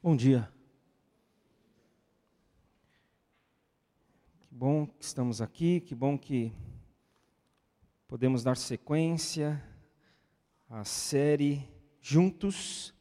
Bom 0.00 0.14
dia. 0.14 0.48
Que 4.38 4.54
bom 4.54 4.86
que 4.86 5.04
estamos 5.04 5.42
aqui, 5.42 5.80
que 5.80 5.92
bom 5.92 6.16
que 6.16 6.52
podemos 8.06 8.44
dar 8.44 8.56
sequência 8.56 9.60
à 10.70 10.84
série 10.84 11.68
Juntos. 12.00 12.94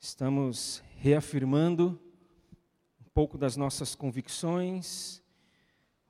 Estamos 0.00 0.82
reafirmando 0.96 2.00
um 2.98 3.10
pouco 3.12 3.36
das 3.36 3.54
nossas 3.54 3.94
convicções, 3.94 5.22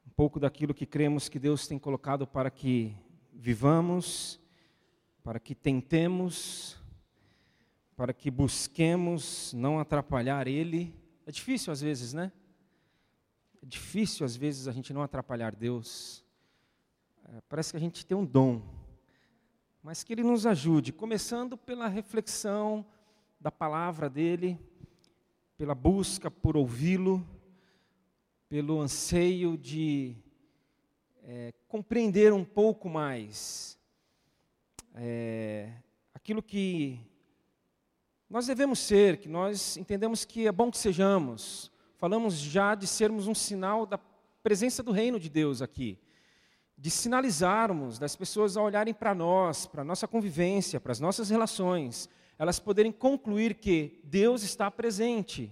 um 0.07 0.11
pouco 0.11 0.39
daquilo 0.39 0.75
que 0.75 0.87
cremos 0.87 1.29
que 1.29 1.41
Deus 1.41 1.67
tem 1.67 1.77
colocado 1.77 2.25
para 2.25 2.53
que 2.53 2.95
vivamos, 3.33 4.41
para 5.25 5.41
que 5.41 5.57
tentemos 5.57 6.78
para 7.99 8.15
que 8.15 8.31
busquemos 8.31 9.53
não 9.53 9.81
atrapalhar 9.81 10.47
Ele. 10.47 10.95
É 11.27 11.33
difícil 11.33 11.73
às 11.73 11.81
vezes, 11.81 12.13
né? 12.13 12.31
É 13.61 13.67
difícil 13.67 14.25
às 14.25 14.37
vezes 14.37 14.69
a 14.69 14.73
gente 14.73 14.93
não 14.93 15.03
atrapalhar 15.03 15.53
Deus. 15.53 16.25
É, 17.25 17.41
parece 17.49 17.73
que 17.73 17.77
a 17.77 17.81
gente 17.81 18.07
tem 18.07 18.17
um 18.17 18.25
dom, 18.25 18.63
mas 19.83 20.05
que 20.05 20.13
Ele 20.13 20.23
nos 20.23 20.47
ajude, 20.47 20.93
começando 20.93 21.59
pela 21.59 21.89
reflexão 21.89 22.87
da 23.41 23.51
palavra 23.51 24.09
dEle, 24.09 24.57
pela 25.57 25.75
busca 25.75 26.31
por 26.31 26.57
ouvi-lo, 26.57 27.29
pelo 28.49 28.81
anseio 28.81 29.59
de 29.59 30.15
é, 31.25 31.53
compreender 31.67 32.33
um 32.33 32.45
pouco 32.45 32.89
mais 32.89 33.77
é, 34.95 35.73
aquilo 36.15 36.41
que 36.41 37.08
nós 38.31 38.47
devemos 38.47 38.79
ser, 38.79 39.17
que 39.17 39.29
nós 39.29 39.79
entendemos 39.79 40.25
que 40.25 40.47
é 40.47 40.53
bom 40.53 40.71
que 40.71 40.77
sejamos. 40.77 41.73
Falamos 41.97 42.35
já 42.35 42.75
de 42.75 42.87
sermos 42.87 43.27
um 43.27 43.35
sinal 43.35 43.87
da 43.87 43.99
presença 44.43 44.83
do 44.83 44.93
reino 44.93 45.19
de 45.19 45.31
Deus 45.31 45.63
aqui. 45.63 45.99
De 46.77 46.91
sinalizarmos, 46.91 47.99
das 47.99 48.15
pessoas 48.15 48.57
a 48.57 48.63
olharem 48.63 48.93
para 48.93 49.15
nós, 49.15 49.67
para 49.67 49.81
a 49.81 49.85
nossa 49.85 50.07
convivência, 50.07 50.79
para 50.79 50.93
as 50.93 51.01
nossas 51.01 51.31
relações, 51.31 52.09
elas 52.39 52.61
poderem 52.61 52.93
concluir 52.93 53.55
que 53.55 53.99
Deus 54.05 54.43
está 54.43 54.71
presente, 54.71 55.51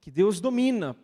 que 0.00 0.10
Deus 0.10 0.40
domina, 0.40 0.96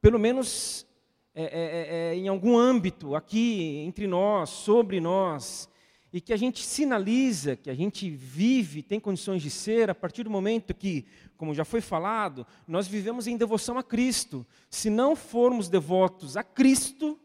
pelo 0.00 0.18
menos 0.18 0.86
é, 1.34 1.44
é, 1.44 1.48
é, 1.48 2.12
é 2.12 2.14
em 2.14 2.26
algum 2.26 2.56
âmbito 2.56 3.14
aqui 3.14 3.84
entre 3.86 4.06
nós, 4.06 4.48
sobre 4.48 4.98
nós, 4.98 5.68
e 6.14 6.20
que 6.20 6.32
a 6.32 6.36
gente 6.36 6.64
sinaliza 6.64 7.56
que 7.56 7.68
a 7.68 7.74
gente 7.74 8.08
vive, 8.08 8.84
tem 8.84 9.00
condições 9.00 9.42
de 9.42 9.50
ser, 9.50 9.90
a 9.90 9.94
partir 9.96 10.22
do 10.22 10.30
momento 10.30 10.72
que, 10.72 11.04
como 11.36 11.52
já 11.52 11.64
foi 11.64 11.80
falado, 11.80 12.46
nós 12.68 12.86
vivemos 12.86 13.26
em 13.26 13.36
devoção 13.36 13.76
a 13.78 13.82
Cristo. 13.82 14.46
Se 14.70 14.88
não 14.88 15.16
formos 15.16 15.68
devotos 15.68 16.36
a 16.36 16.44
Cristo, 16.44 17.18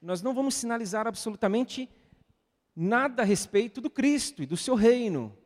nós 0.00 0.22
não 0.22 0.32
vamos 0.32 0.54
sinalizar 0.54 1.08
absolutamente 1.08 1.90
nada 2.76 3.22
a 3.22 3.24
respeito 3.24 3.80
do 3.80 3.90
Cristo 3.90 4.44
e 4.44 4.46
do 4.46 4.56
seu 4.56 4.76
reino. 4.76 5.36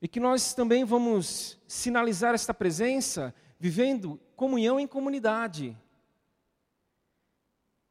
E 0.00 0.08
que 0.08 0.18
nós 0.18 0.54
também 0.54 0.86
vamos 0.86 1.60
sinalizar 1.68 2.32
esta 2.32 2.54
presença 2.54 3.34
vivendo 3.60 4.18
comunhão 4.34 4.80
em 4.80 4.86
comunidade. 4.86 5.76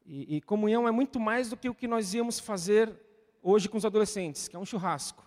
E, 0.03 0.37
e, 0.37 0.41
comunhão 0.41 0.87
é 0.87 0.91
muito 0.91 1.19
mais 1.19 1.51
do 1.51 1.55
que 1.55 1.69
o 1.69 1.75
que 1.75 1.87
nós 1.87 2.11
íamos 2.15 2.39
fazer 2.39 3.03
hoje 3.43 3.67
com 3.67 3.77
os 3.77 3.85
adolescentes, 3.85 4.47
que 4.47 4.55
é 4.55 4.59
um 4.59 4.65
churrasco. 4.65 5.23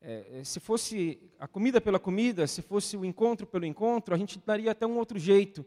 É, 0.00 0.40
é, 0.40 0.44
se 0.44 0.60
fosse 0.60 1.18
a 1.38 1.48
comida 1.48 1.80
pela 1.80 1.98
comida, 1.98 2.46
se 2.46 2.62
fosse 2.62 2.96
o 2.96 3.04
encontro 3.04 3.46
pelo 3.46 3.66
encontro, 3.66 4.14
a 4.14 4.18
gente 4.18 4.38
daria 4.38 4.70
até 4.70 4.86
um 4.86 4.96
outro 4.96 5.18
jeito. 5.18 5.66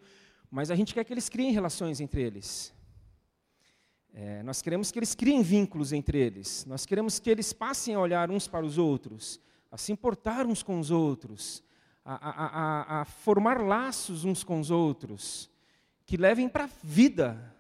Mas 0.50 0.72
a 0.72 0.76
gente 0.76 0.94
quer 0.94 1.04
que 1.04 1.14
eles 1.14 1.28
criem 1.28 1.52
relações 1.52 2.00
entre 2.00 2.22
eles. 2.22 2.74
É, 4.14 4.42
nós 4.44 4.62
queremos 4.62 4.92
que 4.92 4.98
eles 4.98 5.14
criem 5.14 5.42
vínculos 5.42 5.92
entre 5.92 6.18
eles. 6.18 6.66
Nós 6.66 6.86
queremos 6.86 7.20
que 7.20 7.30
eles 7.30 7.52
passem 7.52 7.94
a 7.94 8.00
olhar 8.00 8.32
uns 8.32 8.48
para 8.48 8.66
os 8.66 8.78
outros, 8.78 9.40
a 9.70 9.78
se 9.78 9.92
importar 9.92 10.46
uns 10.46 10.64
com 10.64 10.80
os 10.80 10.90
outros, 10.90 11.64
a, 12.06 12.16
a, 12.16 12.46
a, 12.46 13.02
a 13.02 13.06
formar 13.06 13.62
laços 13.62 14.24
uns 14.24 14.44
com 14.44 14.60
os 14.60 14.72
outros, 14.72 15.50
que 16.06 16.16
levem 16.16 16.48
para 16.48 16.64
a 16.64 16.70
vida, 16.82 17.54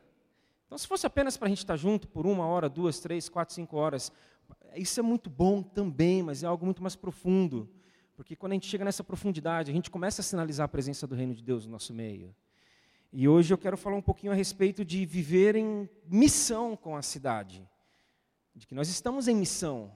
então, 0.67 0.77
se 0.77 0.85
fosse 0.85 1.07
apenas 1.07 1.37
para 1.37 1.47
a 1.47 1.49
gente 1.49 1.59
estar 1.59 1.77
junto 1.77 2.09
por 2.09 2.27
uma 2.27 2.45
hora, 2.45 2.67
duas, 2.67 2.99
três, 2.99 3.29
quatro, 3.29 3.55
cinco 3.55 3.77
horas, 3.77 4.11
isso 4.75 4.99
é 4.99 5.03
muito 5.03 5.29
bom 5.29 5.63
também, 5.63 6.21
mas 6.21 6.43
é 6.43 6.45
algo 6.45 6.65
muito 6.65 6.83
mais 6.83 6.93
profundo. 6.93 7.69
Porque 8.17 8.35
quando 8.35 8.51
a 8.51 8.55
gente 8.55 8.67
chega 8.67 8.83
nessa 8.83 9.01
profundidade, 9.01 9.71
a 9.71 9.73
gente 9.73 9.89
começa 9.89 10.21
a 10.21 10.23
sinalizar 10.23 10.65
a 10.65 10.67
presença 10.67 11.07
do 11.07 11.15
reino 11.15 11.33
de 11.33 11.41
Deus 11.41 11.65
no 11.65 11.71
nosso 11.71 11.93
meio. 11.93 12.35
E 13.13 13.29
hoje 13.29 13.53
eu 13.53 13.57
quero 13.57 13.77
falar 13.77 13.95
um 13.95 14.01
pouquinho 14.01 14.33
a 14.33 14.35
respeito 14.35 14.83
de 14.83 15.05
viver 15.05 15.55
em 15.55 15.89
missão 16.05 16.75
com 16.75 16.97
a 16.97 17.01
cidade. 17.01 17.65
De 18.53 18.67
que 18.67 18.75
nós 18.75 18.89
estamos 18.89 19.29
em 19.29 19.35
missão. 19.37 19.89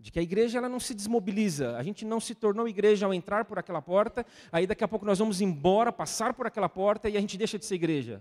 De 0.00 0.10
que 0.10 0.18
a 0.18 0.22
igreja 0.22 0.58
ela 0.58 0.68
não 0.68 0.80
se 0.80 0.94
desmobiliza. 0.94 1.76
A 1.76 1.82
gente 1.84 2.04
não 2.04 2.18
se 2.18 2.34
tornou 2.34 2.66
igreja 2.66 3.06
ao 3.06 3.14
entrar 3.14 3.44
por 3.44 3.56
aquela 3.56 3.80
porta, 3.80 4.26
aí 4.50 4.66
daqui 4.66 4.82
a 4.82 4.88
pouco 4.88 5.06
nós 5.06 5.20
vamos 5.20 5.40
embora, 5.40 5.92
passar 5.92 6.34
por 6.34 6.44
aquela 6.44 6.68
porta 6.68 7.08
e 7.08 7.16
a 7.16 7.20
gente 7.20 7.38
deixa 7.38 7.56
de 7.56 7.64
ser 7.64 7.76
igreja 7.76 8.20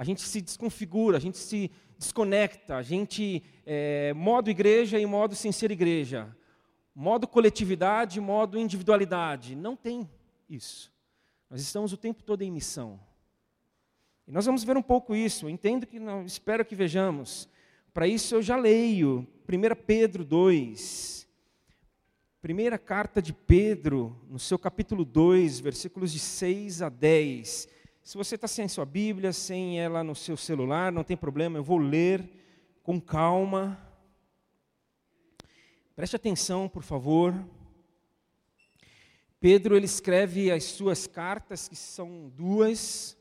a 0.00 0.02
gente 0.02 0.22
se 0.22 0.40
desconfigura, 0.40 1.18
a 1.18 1.20
gente 1.20 1.36
se 1.36 1.70
desconecta, 1.98 2.76
a 2.76 2.82
gente 2.82 3.42
é, 3.66 4.14
modo 4.14 4.48
igreja 4.48 4.98
e 4.98 5.04
modo 5.04 5.34
sem 5.34 5.52
ser 5.52 5.70
igreja, 5.70 6.34
modo 6.94 7.28
coletividade, 7.28 8.18
modo 8.18 8.58
individualidade. 8.58 9.54
Não 9.54 9.76
tem 9.76 10.08
isso. 10.48 10.90
Nós 11.50 11.60
estamos 11.60 11.92
o 11.92 11.98
tempo 11.98 12.22
todo 12.22 12.40
em 12.40 12.50
missão. 12.50 12.98
E 14.26 14.32
nós 14.32 14.46
vamos 14.46 14.64
ver 14.64 14.74
um 14.74 14.82
pouco 14.82 15.14
isso. 15.14 15.44
Eu 15.44 15.50
entendo 15.50 15.86
que 15.86 16.00
não, 16.00 16.24
espero 16.24 16.64
que 16.64 16.74
vejamos. 16.74 17.46
Para 17.92 18.06
isso 18.06 18.34
eu 18.34 18.40
já 18.40 18.56
leio 18.56 19.28
1 19.46 19.84
Pedro 19.86 20.24
2. 20.24 21.28
Primeira 22.40 22.78
carta 22.78 23.20
de 23.20 23.34
Pedro, 23.34 24.18
no 24.30 24.38
seu 24.38 24.58
capítulo 24.58 25.04
2, 25.04 25.60
versículos 25.60 26.10
de 26.10 26.18
6 26.18 26.80
a 26.80 26.88
10. 26.88 27.68
Se 28.10 28.16
você 28.16 28.34
está 28.34 28.48
sem 28.48 28.66
sua 28.66 28.84
Bíblia, 28.84 29.32
sem 29.32 29.78
ela 29.78 30.02
no 30.02 30.16
seu 30.16 30.36
celular, 30.36 30.90
não 30.90 31.04
tem 31.04 31.16
problema, 31.16 31.56
eu 31.56 31.62
vou 31.62 31.78
ler 31.78 32.28
com 32.82 33.00
calma. 33.00 33.80
Preste 35.94 36.16
atenção, 36.16 36.68
por 36.68 36.82
favor. 36.82 37.32
Pedro 39.38 39.76
ele 39.76 39.84
escreve 39.84 40.50
as 40.50 40.64
suas 40.64 41.06
cartas, 41.06 41.68
que 41.68 41.76
são 41.76 42.32
duas, 42.36 43.16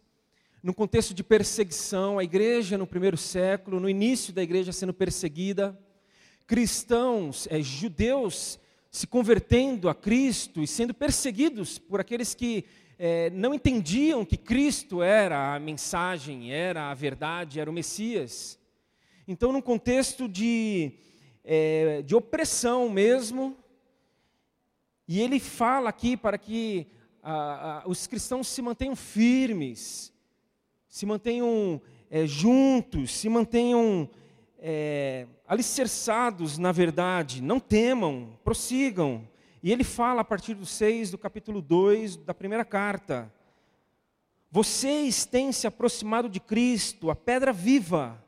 no 0.63 0.73
contexto 0.73 1.13
de 1.13 1.23
perseguição, 1.23 2.17
a 2.17 2.23
igreja 2.23 2.75
no 2.75 2.87
primeiro 2.87 3.15
século, 3.15 3.79
no 3.79 3.87
início 3.87 4.33
da 4.33 4.41
igreja 4.41 4.71
sendo 4.71 4.91
perseguida, 4.91 5.79
cristãos, 6.47 7.47
é, 7.51 7.61
judeus 7.61 8.59
se 8.89 9.05
convertendo 9.05 9.87
a 9.87 9.93
Cristo 9.93 10.63
e 10.63 10.67
sendo 10.67 10.95
perseguidos 10.95 11.77
por 11.77 11.99
aqueles 11.99 12.33
que 12.33 12.65
é, 13.01 13.29
não 13.29 13.53
entendiam 13.53 14.25
que 14.25 14.35
Cristo 14.35 15.01
era 15.01 15.55
a 15.55 15.59
mensagem, 15.59 16.51
era 16.51 16.91
a 16.91 16.93
verdade, 16.93 17.57
era 17.57 17.69
o 17.69 17.73
Messias. 17.73 18.59
Então, 19.25 19.53
num 19.53 19.61
contexto 19.61 20.27
de, 20.27 20.91
é, 21.45 22.01
de 22.01 22.13
opressão 22.13 22.89
mesmo, 22.89 23.55
e 25.07 25.21
ele 25.21 25.39
fala 25.39 25.89
aqui 25.89 26.17
para 26.17 26.37
que 26.37 26.87
a, 27.23 27.83
a, 27.83 27.87
os 27.87 28.05
cristãos 28.05 28.49
se 28.49 28.61
mantenham 28.61 28.97
firmes, 28.97 30.11
se 30.89 31.05
mantenham 31.05 31.81
é, 32.11 32.27
juntos, 32.27 33.11
se 33.13 33.29
mantenham 33.29 34.09
é, 34.57 35.25
alicerçados 35.47 36.57
na 36.57 36.73
verdade, 36.73 37.41
não 37.41 37.61
temam, 37.61 38.37
prossigam. 38.43 39.25
E 39.61 39.71
ele 39.71 39.83
fala 39.83 40.21
a 40.21 40.23
partir 40.23 40.53
do 40.53 40.65
6 40.65 41.11
do 41.11 41.17
capítulo 41.17 41.61
2 41.61 42.15
da 42.17 42.33
primeira 42.33 42.63
carta: 42.63 43.31
Vocês 44.49 45.25
têm 45.25 45.51
se 45.51 45.67
aproximado 45.67 46.29
de 46.29 46.39
Cristo, 46.39 47.09
a 47.11 47.15
pedra 47.15 47.51
viva. 47.51 48.23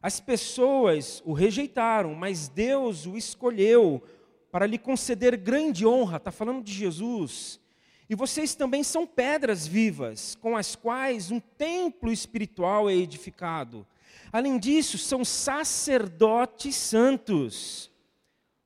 As 0.00 0.20
pessoas 0.20 1.22
o 1.24 1.32
rejeitaram, 1.32 2.14
mas 2.14 2.48
Deus 2.48 3.06
o 3.06 3.16
escolheu 3.16 4.02
para 4.50 4.66
lhe 4.66 4.78
conceder 4.78 5.36
grande 5.36 5.86
honra. 5.86 6.16
Está 6.16 6.30
falando 6.30 6.62
de 6.62 6.72
Jesus. 6.72 7.60
E 8.08 8.14
vocês 8.14 8.54
também 8.54 8.82
são 8.82 9.06
pedras 9.06 9.66
vivas, 9.66 10.36
com 10.40 10.56
as 10.56 10.76
quais 10.76 11.30
um 11.30 11.40
templo 11.40 12.12
espiritual 12.12 12.90
é 12.90 12.94
edificado. 12.94 13.86
Além 14.32 14.58
disso, 14.58 14.98
são 14.98 15.24
sacerdotes 15.24 16.74
santos 16.74 17.91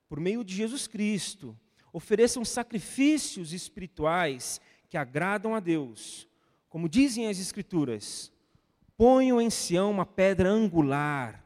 por 0.07 0.19
meio 0.19 0.43
de 0.43 0.55
Jesus 0.55 0.87
Cristo, 0.87 1.57
ofereçam 1.91 2.45
sacrifícios 2.45 3.53
espirituais 3.53 4.61
que 4.89 4.97
agradam 4.97 5.55
a 5.55 5.59
Deus. 5.59 6.27
Como 6.69 6.87
dizem 6.87 7.27
as 7.27 7.39
Escrituras, 7.39 8.31
ponham 8.95 9.41
em 9.41 9.49
Sião 9.49 9.91
uma 9.91 10.05
pedra 10.05 10.49
angular, 10.49 11.43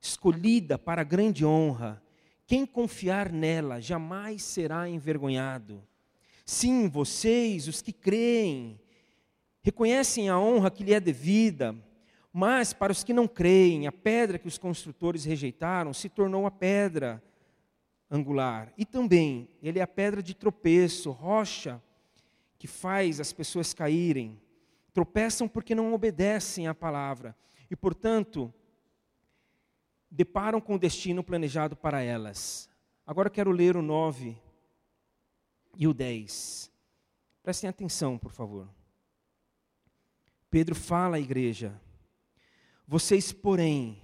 escolhida 0.00 0.78
para 0.78 1.04
grande 1.04 1.44
honra. 1.44 2.02
Quem 2.46 2.66
confiar 2.66 3.32
nela 3.32 3.80
jamais 3.80 4.42
será 4.42 4.88
envergonhado. 4.88 5.82
Sim, 6.44 6.88
vocês, 6.88 7.68
os 7.68 7.80
que 7.80 7.92
creem, 7.92 8.78
reconhecem 9.62 10.28
a 10.28 10.38
honra 10.38 10.70
que 10.70 10.84
lhe 10.84 10.92
é 10.92 11.00
devida, 11.00 11.74
mas 12.30 12.74
para 12.74 12.92
os 12.92 13.02
que 13.02 13.14
não 13.14 13.26
creem, 13.26 13.86
a 13.86 13.92
pedra 13.92 14.38
que 14.38 14.48
os 14.48 14.58
construtores 14.58 15.24
rejeitaram 15.24 15.94
se 15.94 16.08
tornou 16.08 16.46
a 16.46 16.50
pedra 16.50 17.22
angular. 18.10 18.72
E 18.76 18.84
também, 18.84 19.48
ele 19.62 19.78
é 19.78 19.82
a 19.82 19.86
pedra 19.86 20.22
de 20.22 20.34
tropeço, 20.34 21.10
rocha 21.10 21.82
que 22.58 22.66
faz 22.66 23.20
as 23.20 23.32
pessoas 23.32 23.74
caírem. 23.74 24.40
Tropeçam 24.92 25.48
porque 25.48 25.74
não 25.74 25.92
obedecem 25.92 26.66
à 26.66 26.74
palavra 26.74 27.36
e, 27.70 27.76
portanto, 27.76 28.52
deparam 30.10 30.60
com 30.60 30.76
o 30.76 30.78
destino 30.78 31.24
planejado 31.24 31.76
para 31.76 32.00
elas. 32.00 32.68
Agora 33.06 33.28
quero 33.28 33.50
ler 33.50 33.76
o 33.76 33.82
9 33.82 34.38
e 35.76 35.86
o 35.86 35.92
10. 35.92 36.70
Prestem 37.42 37.68
atenção, 37.68 38.16
por 38.16 38.32
favor. 38.32 38.68
Pedro 40.48 40.74
fala 40.74 41.16
à 41.16 41.20
igreja: 41.20 41.78
Vocês, 42.86 43.32
porém, 43.32 44.00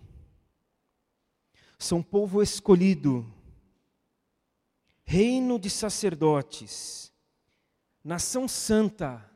são 1.79 2.03
povo 2.03 2.43
escolhido, 2.43 3.33
reino 5.13 5.59
de 5.59 5.69
sacerdotes, 5.69 7.13
nação 8.05 8.47
santa, 8.47 9.29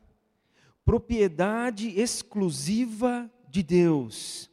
propriedade 0.85 1.99
exclusiva 1.99 3.29
de 3.49 3.61
Deus. 3.61 4.49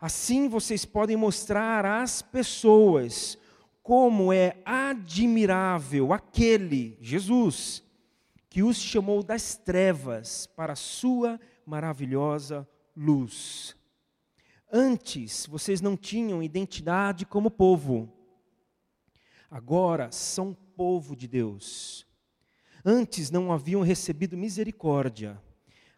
Assim 0.00 0.48
vocês 0.48 0.86
podem 0.86 1.14
mostrar 1.14 1.84
às 1.84 2.22
pessoas 2.22 3.36
como 3.82 4.32
é 4.32 4.56
admirável 4.64 6.14
aquele, 6.14 6.96
Jesus, 6.98 7.84
que 8.48 8.62
os 8.62 8.78
chamou 8.78 9.22
das 9.22 9.56
trevas 9.56 10.46
para 10.46 10.72
a 10.72 10.76
sua 10.76 11.38
maravilhosa 11.66 12.66
luz. 12.96 13.76
Antes 14.72 15.44
vocês 15.44 15.82
não 15.82 15.98
tinham 15.98 16.42
identidade 16.42 17.26
como 17.26 17.50
povo, 17.50 18.21
agora 19.52 20.10
são 20.10 20.54
povo 20.54 21.14
de 21.14 21.28
Deus. 21.28 22.06
Antes 22.82 23.30
não 23.30 23.52
haviam 23.52 23.82
recebido 23.82 24.34
misericórdia, 24.34 25.40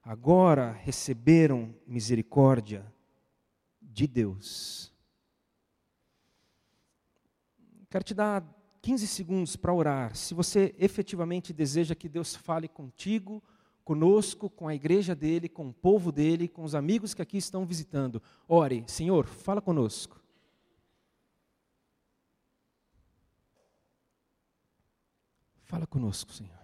agora 0.02 0.72
receberam 0.72 1.72
misericórdia 1.86 2.84
de 3.80 4.08
Deus. 4.08 4.92
Quero 7.88 8.02
te 8.02 8.12
dar 8.12 8.44
15 8.82 9.06
segundos 9.06 9.54
para 9.54 9.72
orar. 9.72 10.16
Se 10.16 10.34
você 10.34 10.74
efetivamente 10.76 11.52
deseja 11.52 11.94
que 11.94 12.08
Deus 12.08 12.34
fale 12.34 12.66
contigo, 12.66 13.40
conosco, 13.84 14.50
com 14.50 14.66
a 14.66 14.74
igreja 14.74 15.14
dele, 15.14 15.48
com 15.48 15.68
o 15.68 15.72
povo 15.72 16.10
dele, 16.10 16.48
com 16.48 16.64
os 16.64 16.74
amigos 16.74 17.14
que 17.14 17.22
aqui 17.22 17.36
estão 17.36 17.64
visitando, 17.64 18.20
ore, 18.48 18.82
Senhor, 18.88 19.26
fala 19.26 19.62
conosco. 19.62 20.23
Fala 25.74 25.88
conosco, 25.88 26.32
Senhor. 26.32 26.56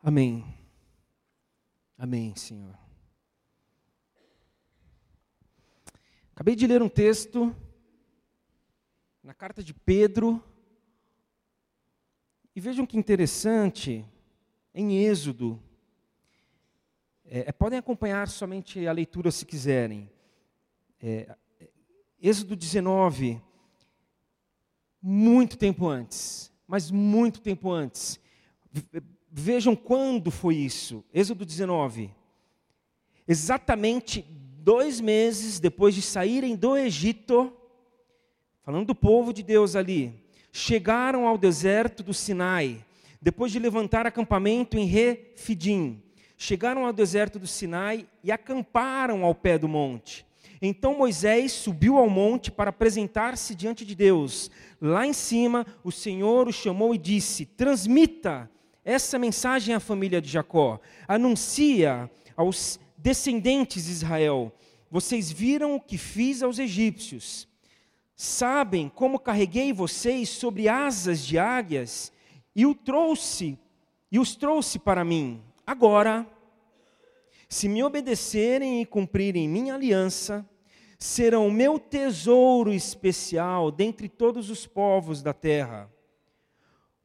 Amém. 0.00 0.44
Amém, 1.98 2.36
Senhor. 2.36 2.78
Acabei 6.30 6.54
de 6.54 6.68
ler 6.68 6.82
um 6.82 6.88
texto 6.88 7.52
na 9.24 9.34
carta 9.34 9.60
de 9.60 9.74
Pedro. 9.74 10.40
E 12.54 12.60
vejam 12.60 12.86
que 12.86 12.96
interessante, 12.96 14.08
em 14.74 15.04
Êxodo. 15.04 15.62
É, 17.24 17.48
é 17.48 17.52
podem 17.52 17.78
acompanhar 17.78 18.28
somente 18.28 18.86
a 18.86 18.92
leitura 18.92 19.30
se 19.30 19.46
quiserem. 19.46 20.10
É, 21.00 21.36
Êxodo 22.20 22.56
19, 22.56 23.40
muito 25.00 25.56
tempo 25.56 25.86
antes, 25.86 26.50
mas 26.66 26.90
muito 26.90 27.40
tempo 27.40 27.70
antes. 27.70 28.18
Vejam 29.30 29.76
quando 29.76 30.30
foi 30.30 30.56
isso. 30.56 31.04
Êxodo 31.12 31.44
19. 31.44 32.10
Exatamente 33.26 34.22
dois 34.22 35.00
meses 35.00 35.60
depois 35.60 35.94
de 35.94 36.02
saírem 36.02 36.56
do 36.56 36.76
Egito, 36.76 37.52
falando 38.62 38.86
do 38.86 38.94
povo 38.94 39.32
de 39.32 39.42
Deus 39.42 39.76
ali, 39.76 40.24
chegaram 40.50 41.26
ao 41.26 41.36
deserto 41.36 42.02
do 42.02 42.14
Sinai, 42.14 42.83
depois 43.24 43.50
de 43.50 43.58
levantar 43.58 44.06
acampamento 44.06 44.76
em 44.76 44.84
Refidim. 44.84 46.02
Chegaram 46.36 46.84
ao 46.84 46.92
deserto 46.92 47.38
do 47.38 47.46
Sinai 47.46 48.06
e 48.22 48.30
acamparam 48.30 49.24
ao 49.24 49.34
pé 49.34 49.56
do 49.56 49.66
monte. 49.66 50.26
Então 50.60 50.98
Moisés 50.98 51.50
subiu 51.52 51.96
ao 51.96 52.10
monte 52.10 52.50
para 52.50 52.68
apresentar-se 52.68 53.54
diante 53.54 53.82
de 53.86 53.94
Deus. 53.94 54.50
Lá 54.78 55.06
em 55.06 55.14
cima, 55.14 55.66
o 55.82 55.90
Senhor 55.90 56.48
o 56.48 56.52
chamou 56.52 56.94
e 56.94 56.98
disse: 56.98 57.46
Transmita 57.46 58.50
essa 58.84 59.18
mensagem 59.18 59.74
à 59.74 59.80
família 59.80 60.20
de 60.20 60.28
Jacó. 60.28 60.78
Anuncia 61.08 62.10
aos 62.36 62.78
descendentes 62.98 63.86
de 63.86 63.92
Israel: 63.92 64.52
Vocês 64.90 65.32
viram 65.32 65.76
o 65.76 65.80
que 65.80 65.96
fiz 65.96 66.42
aos 66.42 66.58
egípcios. 66.58 67.48
Sabem 68.14 68.90
como 68.90 69.18
carreguei 69.18 69.72
vocês 69.72 70.28
sobre 70.28 70.68
asas 70.68 71.24
de 71.24 71.38
águias 71.38 72.12
e 72.54 72.66
o 72.66 72.74
trouxe 72.74 73.58
e 74.10 74.18
os 74.18 74.36
trouxe 74.36 74.78
para 74.78 75.04
mim. 75.04 75.42
Agora, 75.66 76.26
se 77.48 77.68
me 77.68 77.82
obedecerem 77.82 78.80
e 78.80 78.86
cumprirem 78.86 79.48
minha 79.48 79.74
aliança, 79.74 80.48
serão 80.98 81.50
meu 81.50 81.78
tesouro 81.78 82.72
especial 82.72 83.70
dentre 83.70 84.08
todos 84.08 84.50
os 84.50 84.66
povos 84.66 85.22
da 85.22 85.32
terra 85.32 85.90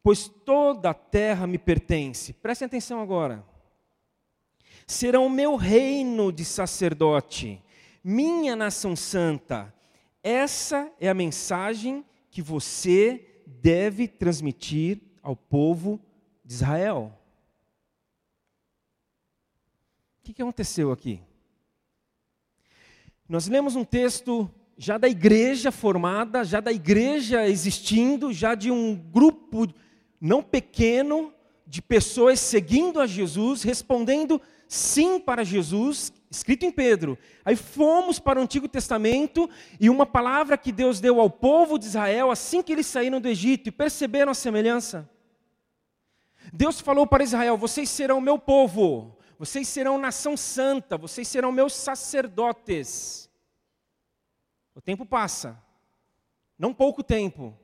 pois 0.03 0.27
toda 0.27 0.89
a 0.89 0.93
terra 0.93 1.45
me 1.45 1.57
pertence. 1.57 2.33
Prestem 2.33 2.65
atenção 2.65 3.01
agora. 3.01 3.45
Serão 4.87 5.29
meu 5.29 5.55
reino 5.55 6.31
de 6.31 6.43
sacerdote, 6.43 7.61
minha 8.03 8.55
nação 8.55 8.95
santa. 8.95 9.73
Essa 10.23 10.91
é 10.99 11.07
a 11.07 11.13
mensagem 11.13 12.03
que 12.31 12.41
você 12.41 13.43
deve 13.45 14.07
transmitir 14.07 14.99
ao 15.21 15.35
povo 15.35 15.99
de 16.43 16.53
Israel. 16.53 17.17
O 20.19 20.33
que 20.33 20.41
aconteceu 20.41 20.91
aqui? 20.91 21.21
Nós 23.27 23.47
lemos 23.47 23.75
um 23.75 23.83
texto 23.83 24.49
já 24.77 24.97
da 24.97 25.09
igreja 25.09 25.71
formada, 25.71 26.43
já 26.43 26.59
da 26.59 26.71
igreja 26.71 27.47
existindo, 27.47 28.31
já 28.31 28.55
de 28.55 28.71
um 28.71 28.95
grupo 28.95 29.67
não 30.19 30.41
pequeno 30.41 31.33
de 31.67 31.81
pessoas 31.81 32.39
seguindo 32.39 32.99
a 32.99 33.05
Jesus, 33.05 33.61
respondendo 33.61 34.41
sim 34.67 35.19
para 35.19 35.43
Jesus, 35.43 36.11
escrito 36.29 36.65
em 36.65 36.71
Pedro. 36.71 37.17
Aí 37.43 37.55
fomos 37.55 38.19
para 38.19 38.39
o 38.39 38.43
Antigo 38.43 38.67
Testamento 38.67 39.49
e 39.79 39.89
uma 39.89 40.05
palavra 40.05 40.57
que 40.57 40.71
Deus 40.71 40.99
deu 40.99 41.19
ao 41.19 41.29
povo 41.29 41.79
de 41.79 41.85
Israel 41.85 42.29
assim 42.29 42.61
que 42.61 42.71
eles 42.71 42.85
saíram 42.85 43.19
do 43.19 43.27
Egito 43.27 43.67
e 43.67 43.71
perceberam 43.71 44.31
a 44.31 44.35
semelhança. 44.35 45.09
Deus 46.53 46.79
falou 46.79 47.07
para 47.07 47.23
Israel: 47.23 47.57
Vocês 47.57 47.89
serão 47.89 48.21
meu 48.21 48.37
povo, 48.37 49.17
vocês 49.37 49.67
serão 49.67 49.97
nação 49.97 50.37
santa, 50.37 50.97
vocês 50.97 51.27
serão 51.27 51.51
meus 51.51 51.73
sacerdotes. 51.73 53.29
O 54.75 54.81
tempo 54.81 55.05
passa, 55.05 55.61
não 56.57 56.73
pouco 56.73 57.03
tempo. 57.03 57.57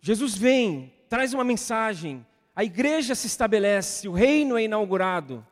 Jesus 0.00 0.36
vem, 0.36 0.92
traz 1.08 1.32
uma 1.32 1.42
mensagem, 1.42 2.24
a 2.54 2.62
igreja 2.62 3.14
se 3.14 3.26
estabelece, 3.26 4.06
o 4.06 4.12
reino 4.12 4.58
é 4.58 4.64
inaugurado. 4.64 5.44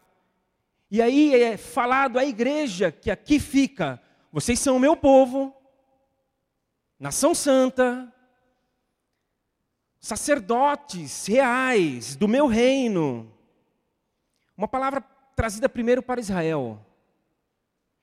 E 0.92 1.00
aí 1.00 1.34
é 1.34 1.56
falado 1.56 2.18
à 2.18 2.24
igreja 2.26 2.92
que 2.92 3.10
aqui 3.10 3.40
fica: 3.40 3.98
vocês 4.30 4.60
são 4.60 4.76
o 4.76 4.78
meu 4.78 4.94
povo, 4.94 5.56
nação 6.98 7.34
santa, 7.34 8.14
sacerdotes 9.98 11.24
reais 11.24 12.14
do 12.14 12.28
meu 12.28 12.46
reino. 12.46 13.32
Uma 14.54 14.68
palavra 14.68 15.00
trazida 15.34 15.66
primeiro 15.66 16.02
para 16.02 16.20
Israel 16.20 16.78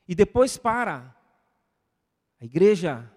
e 0.07 0.15
depois 0.15 0.57
para 0.57 1.15
a 2.41 2.43
igreja 2.43 3.07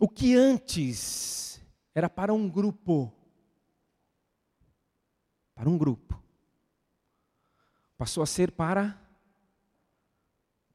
o 0.00 0.08
que 0.08 0.36
antes 0.36 1.60
era 1.92 2.08
para 2.08 2.32
um 2.32 2.48
grupo, 2.48 3.12
para 5.56 5.68
um 5.68 5.76
grupo. 5.76 6.27
Passou 7.98 8.22
a 8.22 8.26
ser 8.26 8.52
para 8.52 8.96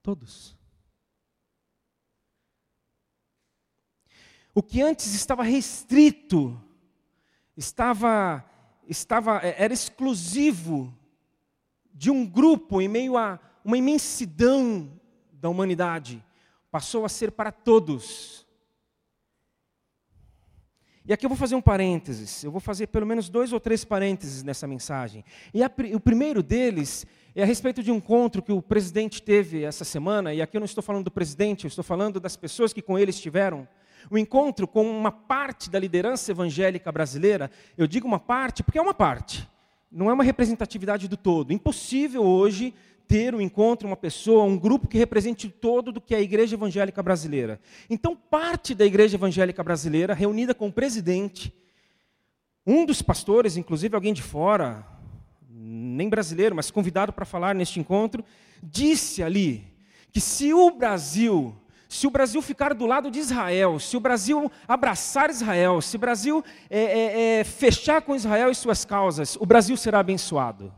todos. 0.04 0.56
O 4.54 4.62
que 4.62 4.82
antes 4.82 5.16
estava 5.16 5.42
restrito, 5.42 6.62
estava, 7.58 8.46
estava, 8.88 9.40
é, 9.42 9.64
era 9.64 9.74
exclusivo 9.74 10.94
de 11.94 12.12
um 12.12 12.26
grupo 12.26 12.82
em 12.82 12.88
meio 12.88 13.18
a 13.18 13.40
uma 13.64 13.78
imensidão 13.78 15.00
da 15.32 15.48
humanidade, 15.48 16.24
passou 16.70 17.06
a 17.06 17.10
ser 17.10 17.32
para 17.32 17.52
todos. 17.52 18.46
E 21.06 21.12
aqui 21.12 21.26
eu 21.26 21.30
vou 21.30 21.38
fazer 21.38 21.56
um 21.56 21.62
parênteses, 21.62 22.46
eu 22.46 22.52
vou 22.52 22.62
fazer 22.62 22.88
pelo 22.88 23.06
menos 23.06 23.28
dois 23.28 23.52
ou 23.52 23.60
três 23.60 23.84
parênteses 23.84 24.42
nessa 24.42 24.66
mensagem. 24.66 25.26
E 25.54 25.62
a, 25.62 25.70
o 25.94 26.00
primeiro 26.00 26.42
deles 26.42 27.06
é 27.36 27.44
a 27.44 27.46
respeito 27.46 27.84
de 27.84 27.92
um 27.92 27.96
encontro 27.96 28.42
que 28.42 28.54
o 28.54 28.62
presidente 28.62 29.22
teve 29.22 29.64
essa 29.64 29.84
semana, 29.84 30.34
e 30.34 30.42
aqui 30.42 30.56
eu 30.56 30.62
não 30.62 30.66
estou 30.66 30.82
falando 30.82 31.04
do 31.04 31.12
presidente, 31.12 31.66
eu 31.66 31.68
estou 31.68 31.84
falando 31.84 32.22
das 32.22 32.38
pessoas 32.38 32.72
que 32.72 32.82
com 32.82 32.98
ele 32.98 33.10
estiveram 33.10 33.68
o 34.10 34.18
encontro 34.18 34.66
com 34.66 34.90
uma 34.90 35.12
parte 35.12 35.70
da 35.70 35.78
liderança 35.78 36.32
evangélica 36.32 36.90
brasileira, 36.90 37.52
eu 37.78 37.86
digo 37.86 38.08
uma 38.08 38.20
parte 38.20 38.64
porque 38.64 38.80
é 38.80 38.82
uma 38.82 38.94
parte, 38.94 39.46
não 39.92 40.10
é 40.10 40.14
uma 40.14 40.24
representatividade 40.24 41.10
do 41.10 41.18
todo. 41.18 41.52
Impossível 41.52 42.24
hoje 42.24 42.74
ter 43.08 43.36
um 43.36 43.42
encontro, 43.42 43.88
uma 43.88 43.98
pessoa, 43.98 44.44
um 44.44 44.58
grupo 44.58 44.88
que 44.88 44.98
represente 44.98 45.50
todo 45.50 45.92
do 45.92 46.02
que 46.02 46.16
é 46.16 46.18
a 46.18 46.22
igreja 46.22 46.56
evangélica 46.56 47.02
brasileira. 47.04 47.60
Então, 47.90 48.16
parte 48.16 48.74
da 48.74 48.86
igreja 48.86 49.18
evangélica 49.18 49.64
brasileira, 49.64 50.14
reunida 50.14 50.54
com 50.54 50.68
o 50.68 50.74
presidente, 50.74 51.54
um 52.66 52.86
dos 52.86 53.02
pastores, 53.02 53.58
inclusive 53.58 53.96
alguém 53.96 54.14
de 54.14 54.22
fora, 54.22 54.86
nem 55.50 56.10
brasileiro, 56.10 56.56
mas 56.56 56.72
convidado 56.72 57.12
para 57.14 57.26
falar 57.26 57.54
neste 57.54 57.80
encontro, 57.80 58.24
disse 58.62 59.22
ali 59.22 59.64
que 60.12 60.22
se 60.22 60.54
o 60.54 60.72
Brasil 60.72 61.56
se 61.94 62.08
o 62.08 62.10
Brasil 62.10 62.42
ficar 62.42 62.74
do 62.74 62.88
lado 62.88 63.12
de 63.12 63.20
Israel, 63.20 63.80
se 63.80 63.96
o 63.96 64.00
Brasil 64.00 64.52
abraçar 64.68 65.30
Israel, 65.30 65.80
se 65.80 65.96
o 65.96 66.00
Brasil 66.00 66.44
é, 66.68 66.80
é, 66.80 67.40
é, 67.40 67.44
fechar 67.44 68.02
com 68.02 68.16
Israel 68.16 68.50
e 68.50 68.56
suas 68.56 68.84
causas, 68.84 69.36
o 69.36 69.46
Brasil 69.46 69.78
será 69.78 70.00
abençoado. 70.00 70.74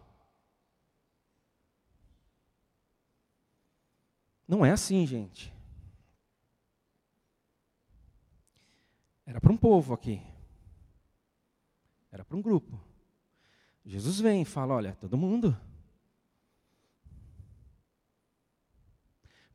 Não 4.48 4.66
é 4.66 4.72
assim, 4.72 5.06
gente. 5.06 5.54
Era 9.26 9.42
para 9.42 9.52
um 9.52 9.58
povo 9.58 9.94
aqui. 9.94 10.22
Era 12.12 12.24
para 12.24 12.38
um 12.38 12.42
grupo. 12.42 12.80
Jesus 13.84 14.20
vem 14.20 14.44
e 14.44 14.46
fala: 14.46 14.76
olha, 14.76 14.98
todo 15.00 15.18
mundo. 15.18 15.58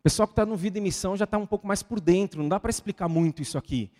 O 0.00 0.02
pessoal 0.02 0.26
que 0.26 0.32
está 0.32 0.46
no 0.46 0.56
Vida 0.56 0.78
e 0.78 0.80
Missão 0.80 1.16
já 1.16 1.24
está 1.24 1.36
um 1.36 1.46
pouco 1.46 1.66
mais 1.66 1.82
por 1.82 2.00
dentro, 2.00 2.40
não 2.40 2.48
dá 2.48 2.58
para 2.58 2.70
explicar 2.70 3.06
muito 3.06 3.42
isso 3.42 3.58
aqui. 3.58 3.92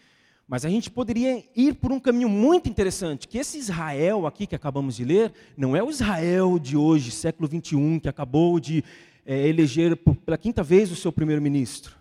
Mas 0.49 0.65
a 0.65 0.69
gente 0.69 0.91
poderia 0.91 1.45
ir 1.55 1.75
por 1.75 1.93
um 1.93 2.01
caminho 2.01 2.29
muito 2.29 2.69
interessante, 2.69 3.29
que 3.29 3.39
esse 3.39 3.59
Israel 3.59 4.27
aqui 4.27 4.47
que 4.47 4.55
acabamos 4.55 4.97
de 4.97 5.05
ler, 5.05 5.33
não 5.57 5.77
é 5.77 5.83
o 5.83 5.91
Israel 5.91 6.59
de 6.59 6.77
hoje, 6.77 7.11
século 7.11 7.47
21, 7.47 8.01
que 8.01 8.09
acabou 8.09 8.59
de 8.59 8.83
é, 9.31 9.47
eleger 9.47 9.97
pela 9.97 10.37
quinta 10.37 10.61
vez 10.61 10.91
o 10.91 10.97
seu 10.97 11.13
primeiro-ministro. 11.13 11.95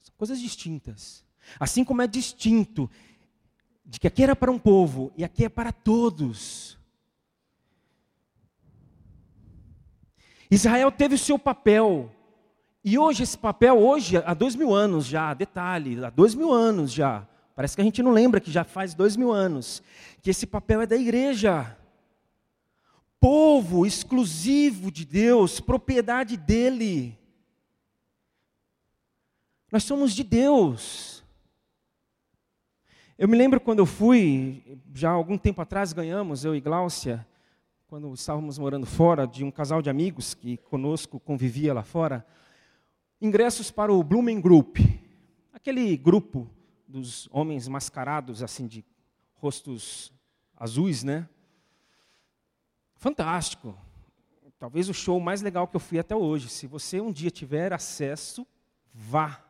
São 0.00 0.14
coisas 0.16 0.40
distintas. 0.40 1.22
Assim 1.60 1.84
como 1.84 2.00
é 2.00 2.06
distinto 2.06 2.90
de 3.84 4.00
que 4.00 4.06
aqui 4.06 4.22
era 4.22 4.34
para 4.34 4.50
um 4.50 4.58
povo 4.58 5.12
e 5.18 5.22
aqui 5.22 5.44
é 5.44 5.50
para 5.50 5.70
todos. 5.70 6.78
Israel 10.50 10.90
teve 10.90 11.14
o 11.14 11.18
seu 11.18 11.38
papel, 11.38 12.10
e 12.82 12.96
hoje 12.96 13.22
esse 13.22 13.36
papel, 13.36 13.78
hoje, 13.78 14.16
há 14.16 14.32
dois 14.32 14.56
mil 14.56 14.74
anos 14.74 15.04
já, 15.04 15.34
detalhe, 15.34 16.02
há 16.02 16.08
dois 16.08 16.34
mil 16.34 16.50
anos 16.50 16.90
já, 16.90 17.28
parece 17.54 17.76
que 17.76 17.82
a 17.82 17.84
gente 17.84 18.02
não 18.02 18.12
lembra 18.12 18.40
que 18.40 18.50
já 18.50 18.64
faz 18.64 18.94
dois 18.94 19.14
mil 19.14 19.30
anos, 19.30 19.82
que 20.22 20.30
esse 20.30 20.46
papel 20.46 20.80
é 20.80 20.86
da 20.86 20.96
igreja. 20.96 21.77
Povo 23.20 23.84
exclusivo 23.84 24.90
de 24.90 25.04
Deus, 25.04 25.60
propriedade 25.60 26.36
dele. 26.36 27.18
Nós 29.70 29.84
somos 29.84 30.14
de 30.14 30.22
Deus. 30.22 31.24
Eu 33.18 33.26
me 33.26 33.36
lembro 33.36 33.60
quando 33.60 33.80
eu 33.80 33.86
fui, 33.86 34.62
já 34.94 35.10
há 35.10 35.12
algum 35.12 35.36
tempo 35.36 35.60
atrás 35.60 35.92
ganhamos, 35.92 36.44
eu 36.44 36.54
e 36.54 36.60
Gláucia, 36.60 37.26
quando 37.88 38.14
estávamos 38.14 38.58
morando 38.58 38.86
fora, 38.86 39.26
de 39.26 39.42
um 39.42 39.50
casal 39.50 39.82
de 39.82 39.90
amigos 39.90 40.34
que 40.34 40.56
conosco 40.56 41.18
convivia 41.18 41.74
lá 41.74 41.82
fora, 41.82 42.24
ingressos 43.20 43.70
para 43.70 43.92
o 43.92 44.04
Blumen 44.04 44.40
Group, 44.40 44.78
aquele 45.52 45.96
grupo 45.96 46.48
dos 46.86 47.28
homens 47.32 47.66
mascarados 47.66 48.42
assim 48.42 48.66
de 48.66 48.84
rostos 49.34 50.12
azuis, 50.56 51.02
né? 51.02 51.28
Fantástico. 52.98 53.76
Talvez 54.58 54.88
o 54.88 54.94
show 54.94 55.18
mais 55.18 55.40
legal 55.40 55.66
que 55.66 55.76
eu 55.76 55.80
fui 55.80 55.98
até 55.98 56.14
hoje. 56.14 56.48
Se 56.48 56.66
você 56.66 57.00
um 57.00 57.10
dia 57.10 57.30
tiver 57.30 57.72
acesso, 57.72 58.46
vá. 58.92 59.42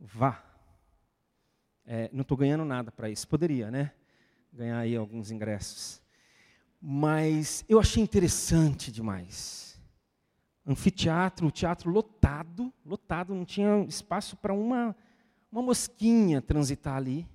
Vá. 0.00 0.42
É, 1.86 2.10
não 2.12 2.22
estou 2.22 2.36
ganhando 2.36 2.64
nada 2.64 2.90
para 2.90 3.08
isso. 3.08 3.28
Poderia, 3.28 3.70
né? 3.70 3.92
Ganhar 4.52 4.78
aí 4.78 4.96
alguns 4.96 5.30
ingressos. 5.30 6.02
Mas 6.80 7.64
eu 7.68 7.78
achei 7.78 8.02
interessante 8.02 8.90
demais 8.90 9.64
anfiteatro, 10.66 11.50
teatro 11.50 11.90
lotado, 11.90 12.72
lotado, 12.84 13.34
não 13.34 13.44
tinha 13.44 13.84
espaço 13.84 14.36
para 14.36 14.54
uma, 14.54 14.96
uma 15.52 15.62
mosquinha 15.62 16.40
transitar 16.40 16.96
ali. 16.96 17.28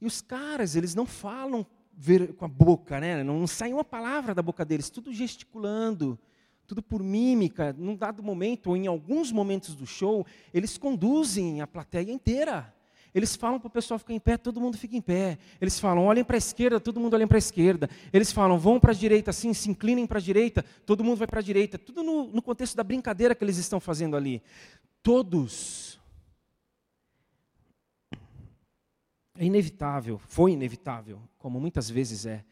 E 0.00 0.06
os 0.06 0.20
caras, 0.20 0.74
eles 0.74 0.94
não 0.94 1.06
falam 1.06 1.66
ver, 1.92 2.34
com 2.34 2.44
a 2.44 2.48
boca, 2.48 3.00
né? 3.00 3.22
não 3.22 3.46
sai 3.46 3.72
uma 3.72 3.84
palavra 3.84 4.34
da 4.34 4.42
boca 4.42 4.64
deles, 4.64 4.90
tudo 4.90 5.12
gesticulando, 5.12 6.18
tudo 6.66 6.82
por 6.82 7.02
mímica. 7.02 7.74
Num 7.78 7.94
dado 7.94 8.22
momento, 8.22 8.68
ou 8.68 8.76
em 8.76 8.86
alguns 8.86 9.30
momentos 9.30 9.74
do 9.74 9.86
show, 9.86 10.26
eles 10.52 10.78
conduzem 10.78 11.60
a 11.60 11.66
plateia 11.66 12.10
inteira. 12.10 12.74
Eles 13.14 13.36
falam 13.36 13.60
para 13.60 13.66
o 13.66 13.70
pessoal 13.70 13.98
ficar 13.98 14.14
em 14.14 14.20
pé, 14.20 14.38
todo 14.38 14.60
mundo 14.60 14.78
fica 14.78 14.96
em 14.96 15.00
pé. 15.00 15.38
Eles 15.60 15.78
falam, 15.78 16.06
olhem 16.06 16.24
para 16.24 16.36
a 16.36 16.38
esquerda, 16.38 16.80
todo 16.80 16.98
mundo 16.98 17.12
olha 17.14 17.26
para 17.26 17.36
a 17.36 17.38
esquerda. 17.38 17.90
Eles 18.10 18.32
falam, 18.32 18.58
vão 18.58 18.80
para 18.80 18.92
a 18.92 18.94
direita, 18.94 19.30
assim, 19.30 19.52
se 19.52 19.68
inclinem 19.68 20.06
para 20.06 20.18
a 20.18 20.22
direita, 20.22 20.64
todo 20.86 21.04
mundo 21.04 21.18
vai 21.18 21.26
para 21.26 21.40
a 21.40 21.42
direita. 21.42 21.78
Tudo 21.78 22.02
no, 22.02 22.28
no 22.28 22.40
contexto 22.40 22.74
da 22.74 22.82
brincadeira 22.82 23.34
que 23.34 23.44
eles 23.44 23.58
estão 23.58 23.78
fazendo 23.78 24.16
ali. 24.16 24.42
Todos. 25.02 25.91
É 29.42 29.44
inevitável, 29.44 30.18
foi 30.28 30.52
inevitável, 30.52 31.20
como 31.36 31.58
muitas 31.58 31.90
vezes 31.90 32.26
é. 32.26 32.44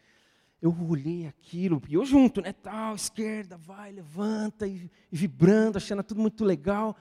Eu 0.61 0.77
olhei 0.89 1.25
aquilo, 1.25 1.81
e 1.89 1.95
eu 1.95 2.05
junto, 2.05 2.41
né? 2.41 2.53
Tal, 2.53 2.97
esquerda, 2.97 3.57
vai, 3.57 3.93
levanta, 3.93 4.67
e, 4.67 4.91
e 5.13 5.17
vibrando, 5.17 5.77
achando 5.77 6.03
tudo 6.03 6.21
muito 6.21 6.45
legal. 6.45 6.97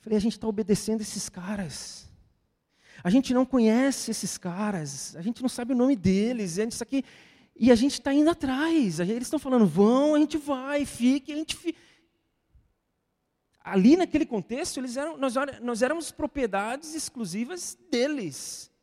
Falei, 0.00 0.16
a 0.16 0.20
gente 0.20 0.32
está 0.32 0.48
obedecendo 0.48 1.02
esses 1.02 1.28
caras. 1.28 2.10
A 3.04 3.10
gente 3.10 3.34
não 3.34 3.44
conhece 3.44 4.10
esses 4.10 4.38
caras, 4.38 5.14
a 5.14 5.20
gente 5.20 5.42
não 5.42 5.48
sabe 5.50 5.74
o 5.74 5.76
nome 5.76 5.94
deles, 5.94 6.56
isso 6.56 6.82
aqui, 6.82 7.04
e 7.54 7.70
a 7.70 7.74
gente 7.74 7.92
está 7.92 8.14
indo 8.14 8.30
atrás. 8.30 8.98
Eles 8.98 9.24
estão 9.24 9.38
falando, 9.38 9.66
vão, 9.66 10.14
a 10.14 10.18
gente 10.18 10.38
vai, 10.38 10.86
fique, 10.86 11.34
a 11.34 11.36
gente 11.36 11.54
fica. 11.54 11.78
Ali 13.62 13.94
naquele 13.94 14.24
contexto, 14.24 14.80
eles 14.80 14.96
eram, 14.96 15.18
nós, 15.18 15.34
nós 15.60 15.82
éramos 15.82 16.10
propriedades 16.10 16.94
exclusivas 16.94 17.76
deles. 17.90 18.74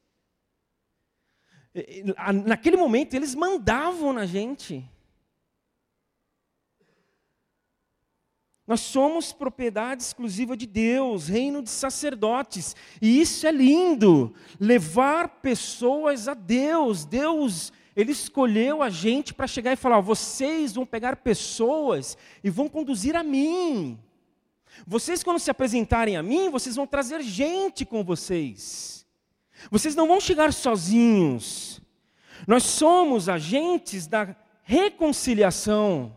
Naquele 2.45 2.77
momento, 2.77 3.15
eles 3.15 3.33
mandavam 3.33 4.13
na 4.13 4.25
gente. 4.25 4.87
Nós 8.65 8.79
somos 8.79 9.33
propriedade 9.33 10.03
exclusiva 10.03 10.55
de 10.55 10.65
Deus, 10.65 11.27
reino 11.27 11.61
de 11.61 11.69
sacerdotes. 11.69 12.75
E 13.01 13.19
isso 13.19 13.45
é 13.45 13.51
lindo. 13.51 14.33
Levar 14.59 15.41
pessoas 15.41 16.27
a 16.29 16.33
Deus. 16.33 17.03
Deus, 17.03 17.73
Ele 17.95 18.13
escolheu 18.13 18.81
a 18.81 18.89
gente 18.89 19.33
para 19.33 19.47
chegar 19.47 19.73
e 19.73 19.77
falar: 19.77 19.99
vocês 19.99 20.73
vão 20.73 20.85
pegar 20.85 21.17
pessoas 21.17 22.17
e 22.43 22.49
vão 22.49 22.69
conduzir 22.69 23.15
a 23.15 23.23
mim. 23.23 23.99
Vocês, 24.87 25.23
quando 25.23 25.39
se 25.39 25.51
apresentarem 25.51 26.15
a 26.15 26.23
mim, 26.23 26.49
vocês 26.49 26.75
vão 26.75 26.87
trazer 26.87 27.21
gente 27.21 27.85
com 27.85 28.03
vocês. 28.03 29.02
Vocês 29.69 29.95
não 29.95 30.07
vão 30.07 30.19
chegar 30.19 30.51
sozinhos. 30.53 31.81
Nós 32.47 32.63
somos 32.63 33.29
agentes 33.29 34.07
da 34.07 34.35
reconciliação. 34.63 36.15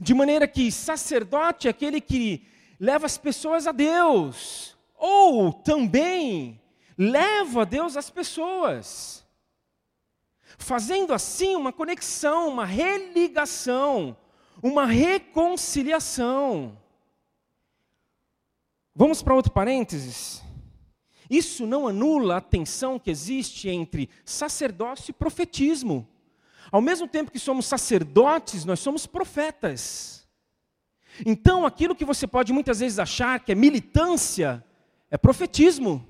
De 0.00 0.12
maneira 0.12 0.46
que 0.46 0.70
sacerdote 0.70 1.66
é 1.66 1.70
aquele 1.70 2.00
que 2.00 2.46
leva 2.78 3.06
as 3.06 3.16
pessoas 3.18 3.66
a 3.66 3.72
Deus, 3.72 4.76
ou 4.96 5.52
também 5.52 6.60
leva 6.96 7.62
a 7.62 7.64
Deus 7.64 7.96
as 7.96 8.10
pessoas. 8.10 9.26
fazendo 10.60 11.14
assim 11.14 11.54
uma 11.54 11.72
conexão, 11.72 12.48
uma 12.48 12.64
religação, 12.66 14.16
uma 14.60 14.86
reconciliação. 14.86 16.76
Vamos 18.92 19.22
para 19.22 19.34
outro 19.34 19.52
parênteses? 19.52 20.42
Isso 21.30 21.66
não 21.66 21.86
anula 21.86 22.38
a 22.38 22.40
tensão 22.40 22.98
que 22.98 23.10
existe 23.10 23.68
entre 23.68 24.08
sacerdócio 24.24 25.10
e 25.10 25.14
profetismo. 25.14 26.08
Ao 26.70 26.80
mesmo 26.80 27.06
tempo 27.06 27.30
que 27.30 27.38
somos 27.38 27.66
sacerdotes, 27.66 28.64
nós 28.64 28.80
somos 28.80 29.06
profetas. 29.06 30.26
Então, 31.24 31.66
aquilo 31.66 31.94
que 31.94 32.04
você 32.04 32.26
pode 32.26 32.52
muitas 32.52 32.80
vezes 32.80 32.98
achar 32.98 33.40
que 33.40 33.52
é 33.52 33.54
militância, 33.54 34.64
é 35.10 35.16
profetismo. 35.16 36.06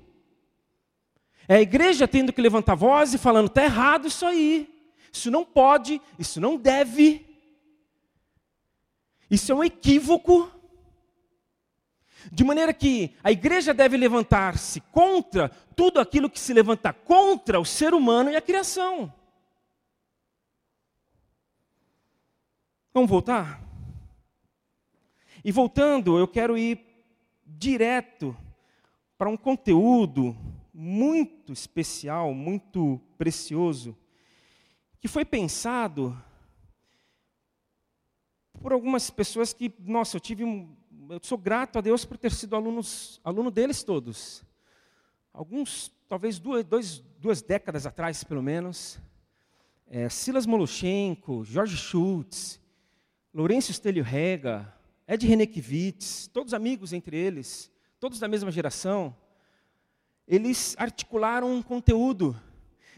É 1.47 1.55
a 1.55 1.61
igreja 1.61 2.07
tendo 2.07 2.31
que 2.31 2.41
levantar 2.41 2.75
voz 2.75 3.13
e 3.13 3.17
falando: 3.17 3.47
está 3.47 3.63
errado 3.63 4.07
isso 4.07 4.25
aí, 4.25 4.69
isso 5.11 5.31
não 5.31 5.43
pode, 5.43 6.01
isso 6.17 6.39
não 6.39 6.57
deve, 6.57 7.25
isso 9.29 9.51
é 9.51 9.55
um 9.55 9.63
equívoco. 9.63 10.51
De 12.31 12.43
maneira 12.43 12.73
que 12.73 13.15
a 13.23 13.31
igreja 13.31 13.73
deve 13.73 13.97
levantar-se 13.97 14.81
contra 14.81 15.49
tudo 15.75 15.99
aquilo 15.99 16.29
que 16.29 16.39
se 16.39 16.53
levanta 16.53 16.91
contra 16.91 17.59
o 17.59 17.65
ser 17.65 17.93
humano 17.93 18.29
e 18.29 18.35
a 18.35 18.41
criação. 18.41 19.13
Vamos 22.93 23.09
voltar? 23.09 23.61
E 25.43 25.51
voltando, 25.51 26.17
eu 26.17 26.27
quero 26.27 26.57
ir 26.57 26.85
direto 27.45 28.35
para 29.17 29.29
um 29.29 29.37
conteúdo 29.37 30.35
muito 30.73 31.53
especial, 31.53 32.33
muito 32.33 33.01
precioso, 33.17 33.97
que 34.99 35.07
foi 35.07 35.23
pensado 35.23 36.17
por 38.61 38.73
algumas 38.73 39.09
pessoas 39.09 39.53
que, 39.53 39.73
nossa, 39.79 40.17
eu 40.17 40.21
tive 40.21 40.43
um, 40.43 40.75
eu 41.09 41.19
sou 41.23 41.37
grato 41.37 41.79
a 41.79 41.81
Deus 41.81 42.05
por 42.05 42.17
ter 42.17 42.31
sido 42.31 42.55
alunos, 42.55 43.19
aluno 43.23 43.49
deles 43.49 43.81
todos. 43.81 44.43
Alguns, 45.33 45.91
talvez 46.07 46.37
duas, 46.37 46.63
dois, 46.63 46.99
duas 47.17 47.41
décadas 47.41 47.87
atrás, 47.87 48.23
pelo 48.23 48.43
menos. 48.43 48.99
É, 49.87 50.07
Silas 50.07 50.45
Moloshenko, 50.45 51.43
Jorge 51.43 51.75
Schultz, 51.75 52.61
Lourenço 53.33 53.73
Stelio 53.73 54.03
Rega, 54.03 54.71
Ed 55.07 55.25
Renekiewicz, 55.25 56.27
todos 56.27 56.53
amigos 56.53 56.93
entre 56.93 57.17
eles, 57.17 57.71
todos 57.99 58.19
da 58.19 58.27
mesma 58.27 58.51
geração, 58.51 59.15
eles 60.27 60.75
articularam 60.77 61.51
um 61.51 61.63
conteúdo, 61.63 62.39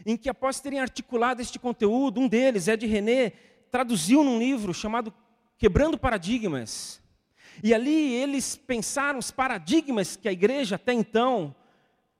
em 0.04 0.18
que 0.18 0.28
após 0.28 0.60
terem 0.60 0.80
articulado 0.80 1.40
este 1.40 1.58
conteúdo, 1.58 2.20
um 2.20 2.28
deles, 2.28 2.68
Ed 2.68 2.86
René, 2.86 3.30
traduziu 3.70 4.22
num 4.22 4.38
livro 4.38 4.74
chamado 4.74 5.14
Quebrando 5.56 5.96
Paradigmas. 5.96 7.01
E 7.60 7.74
ali 7.74 8.14
eles 8.14 8.56
pensaram 8.56 9.18
os 9.18 9.30
paradigmas 9.30 10.14
que 10.14 10.28
a 10.28 10.32
igreja 10.32 10.76
até 10.76 10.92
então, 10.92 11.54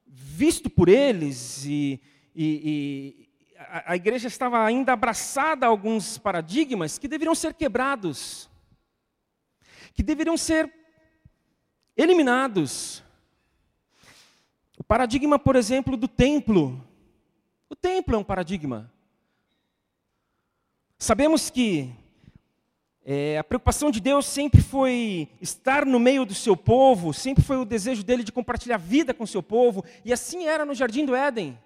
visto 0.06 0.68
por 0.68 0.88
eles, 0.88 1.64
e, 1.64 2.00
e, 2.34 2.60
e 2.64 3.28
a, 3.58 3.92
a 3.92 3.96
igreja 3.96 4.26
estava 4.26 4.64
ainda 4.64 4.92
abraçada 4.92 5.66
a 5.66 5.68
alguns 5.68 6.18
paradigmas 6.18 6.98
que 6.98 7.06
deveriam 7.06 7.34
ser 7.34 7.54
quebrados, 7.54 8.50
que 9.94 10.02
deveriam 10.02 10.36
ser 10.36 10.72
eliminados. 11.96 13.02
O 14.78 14.84
paradigma, 14.84 15.38
por 15.38 15.54
exemplo, 15.54 15.96
do 15.96 16.08
templo. 16.08 16.84
O 17.68 17.76
templo 17.76 18.14
é 18.16 18.18
um 18.18 18.24
paradigma. 18.24 18.92
Sabemos 20.98 21.50
que 21.50 21.92
é, 23.04 23.36
a 23.38 23.44
preocupação 23.44 23.90
de 23.90 24.00
Deus 24.00 24.26
sempre 24.26 24.62
foi 24.62 25.28
estar 25.40 25.84
no 25.84 25.98
meio 25.98 26.24
do 26.24 26.34
seu 26.34 26.56
povo, 26.56 27.12
sempre 27.12 27.42
foi 27.42 27.56
o 27.56 27.64
desejo 27.64 28.04
dele 28.04 28.22
de 28.22 28.30
compartilhar 28.30 28.76
vida 28.76 29.12
com 29.12 29.24
o 29.24 29.26
seu 29.26 29.42
povo, 29.42 29.84
e 30.04 30.12
assim 30.12 30.46
era 30.46 30.64
no 30.64 30.74
Jardim 30.74 31.04
do 31.04 31.14
Éden. 31.14 31.58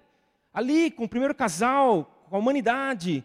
Ali, 0.53 0.89
com 0.89 1.03
o 1.03 1.09
primeiro 1.09 1.35
casal, 1.35 2.25
com 2.29 2.35
a 2.35 2.39
humanidade, 2.39 3.23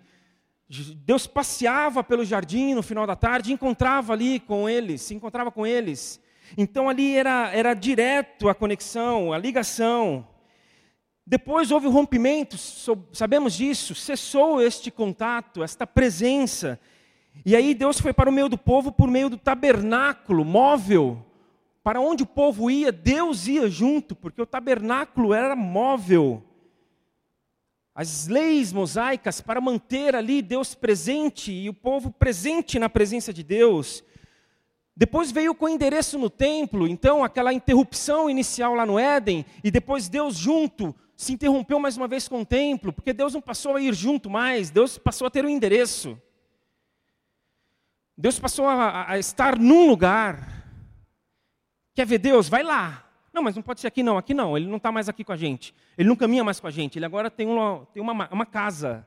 Deus 1.04 1.26
passeava 1.26 2.02
pelo 2.02 2.24
jardim 2.24 2.74
no 2.74 2.82
final 2.82 3.06
da 3.06 3.16
tarde, 3.16 3.52
encontrava 3.52 4.12
ali 4.12 4.40
com 4.40 4.68
eles, 4.68 5.02
se 5.02 5.14
encontrava 5.14 5.50
com 5.50 5.66
eles. 5.66 6.20
Então 6.56 6.88
ali 6.88 7.16
era, 7.16 7.50
era 7.52 7.74
direto 7.74 8.48
a 8.48 8.54
conexão, 8.54 9.32
a 9.32 9.38
ligação. 9.38 10.26
Depois 11.26 11.70
houve 11.70 11.86
o 11.86 11.90
rompimento, 11.90 12.56
sabemos 13.12 13.54
disso, 13.54 13.94
cessou 13.94 14.60
este 14.60 14.90
contato, 14.90 15.62
esta 15.62 15.86
presença. 15.86 16.80
E 17.44 17.56
aí 17.56 17.74
Deus 17.74 18.00
foi 18.00 18.12
para 18.12 18.30
o 18.30 18.32
meio 18.32 18.48
do 18.48 18.58
povo 18.58 18.92
por 18.92 19.08
meio 19.10 19.28
do 19.28 19.36
tabernáculo 19.36 20.44
móvel. 20.44 21.24
Para 21.82 22.00
onde 22.00 22.22
o 22.22 22.26
povo 22.26 22.70
ia, 22.70 22.92
Deus 22.92 23.48
ia 23.48 23.68
junto, 23.68 24.14
porque 24.14 24.40
o 24.40 24.46
tabernáculo 24.46 25.34
era 25.34 25.56
móvel. 25.56 26.42
As 27.94 28.28
leis 28.28 28.72
mosaicas 28.72 29.40
para 29.40 29.60
manter 29.60 30.14
ali 30.14 30.40
Deus 30.40 30.74
presente 30.74 31.52
e 31.52 31.68
o 31.68 31.74
povo 31.74 32.10
presente 32.10 32.78
na 32.78 32.88
presença 32.88 33.32
de 33.32 33.42
Deus. 33.42 34.02
Depois 34.96 35.32
veio 35.32 35.54
com 35.54 35.64
o 35.64 35.68
endereço 35.68 36.18
no 36.18 36.30
templo, 36.30 36.86
então 36.86 37.24
aquela 37.24 37.52
interrupção 37.52 38.30
inicial 38.30 38.74
lá 38.74 38.86
no 38.86 38.98
Éden, 38.98 39.44
e 39.64 39.70
depois 39.70 40.08
Deus 40.08 40.36
junto 40.36 40.94
se 41.16 41.32
interrompeu 41.32 41.78
mais 41.78 41.96
uma 41.96 42.08
vez 42.08 42.28
com 42.28 42.42
o 42.42 42.46
templo, 42.46 42.92
porque 42.92 43.12
Deus 43.12 43.34
não 43.34 43.40
passou 43.40 43.76
a 43.76 43.80
ir 43.80 43.94
junto 43.94 44.28
mais, 44.30 44.70
Deus 44.70 44.98
passou 44.98 45.26
a 45.26 45.30
ter 45.30 45.44
um 45.44 45.48
endereço. 45.48 46.20
Deus 48.16 48.38
passou 48.38 48.66
a, 48.66 49.10
a 49.10 49.18
estar 49.18 49.58
num 49.58 49.88
lugar. 49.88 50.64
Quer 51.94 52.06
ver 52.06 52.18
Deus? 52.18 52.48
Vai 52.48 52.62
lá. 52.62 53.08
Não, 53.32 53.42
mas 53.42 53.54
não 53.54 53.62
pode 53.62 53.80
ser 53.80 53.86
aqui 53.86 54.02
não, 54.02 54.18
aqui 54.18 54.34
não. 54.34 54.56
Ele 54.56 54.66
não 54.66 54.76
está 54.76 54.92
mais 54.92 55.08
aqui 55.08 55.24
com 55.24 55.32
a 55.32 55.36
gente. 55.36 55.74
Ele 55.96 56.08
não 56.08 56.16
caminha 56.16 56.44
mais 56.44 56.60
com 56.60 56.66
a 56.66 56.70
gente. 56.70 56.98
Ele 56.98 57.06
agora 57.06 57.30
tem 57.30 57.46
uma, 57.46 57.86
tem 57.92 58.02
uma, 58.02 58.28
uma 58.30 58.46
casa. 58.46 59.06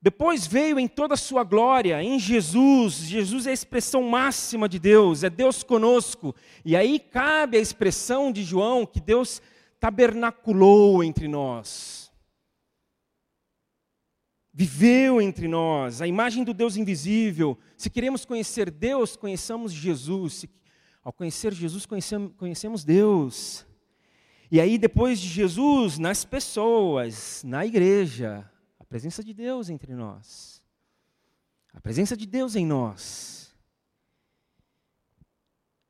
Depois 0.00 0.46
veio 0.46 0.78
em 0.78 0.86
toda 0.86 1.14
a 1.14 1.16
sua 1.16 1.42
glória, 1.42 2.00
em 2.00 2.18
Jesus. 2.18 2.94
Jesus 2.94 3.46
é 3.48 3.50
a 3.50 3.54
expressão 3.54 4.02
máxima 4.04 4.68
de 4.68 4.78
Deus, 4.78 5.24
é 5.24 5.30
Deus 5.30 5.64
conosco. 5.64 6.32
E 6.64 6.76
aí 6.76 7.00
cabe 7.00 7.56
a 7.56 7.60
expressão 7.60 8.30
de 8.30 8.44
João 8.44 8.86
que 8.86 9.00
Deus 9.00 9.42
tabernaculou 9.80 11.02
entre 11.02 11.26
nós 11.26 12.05
viveu 14.58 15.20
entre 15.20 15.46
nós, 15.46 16.00
a 16.00 16.06
imagem 16.06 16.42
do 16.42 16.54
Deus 16.54 16.78
invisível. 16.78 17.58
Se 17.76 17.90
queremos 17.90 18.24
conhecer 18.24 18.70
Deus, 18.70 19.14
conheçamos 19.14 19.70
Jesus. 19.70 20.32
Se, 20.32 20.50
ao 21.04 21.12
conhecer 21.12 21.52
Jesus, 21.52 21.84
conhecemos, 21.84 22.32
conhecemos 22.38 22.82
Deus. 22.82 23.66
E 24.50 24.58
aí, 24.58 24.78
depois 24.78 25.20
de 25.20 25.28
Jesus, 25.28 25.98
nas 25.98 26.24
pessoas, 26.24 27.44
na 27.44 27.66
igreja, 27.66 28.50
a 28.80 28.84
presença 28.84 29.22
de 29.22 29.34
Deus 29.34 29.68
entre 29.68 29.92
nós. 29.92 30.62
A 31.74 31.80
presença 31.80 32.16
de 32.16 32.24
Deus 32.24 32.56
em 32.56 32.64
nós. 32.64 33.54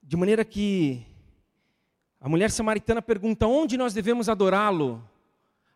De 0.02 0.16
maneira 0.16 0.44
que 0.44 1.06
a 2.20 2.28
mulher 2.28 2.50
samaritana 2.50 3.00
pergunta: 3.00 3.46
onde 3.46 3.76
nós 3.76 3.94
devemos 3.94 4.28
adorá-lo? 4.28 5.08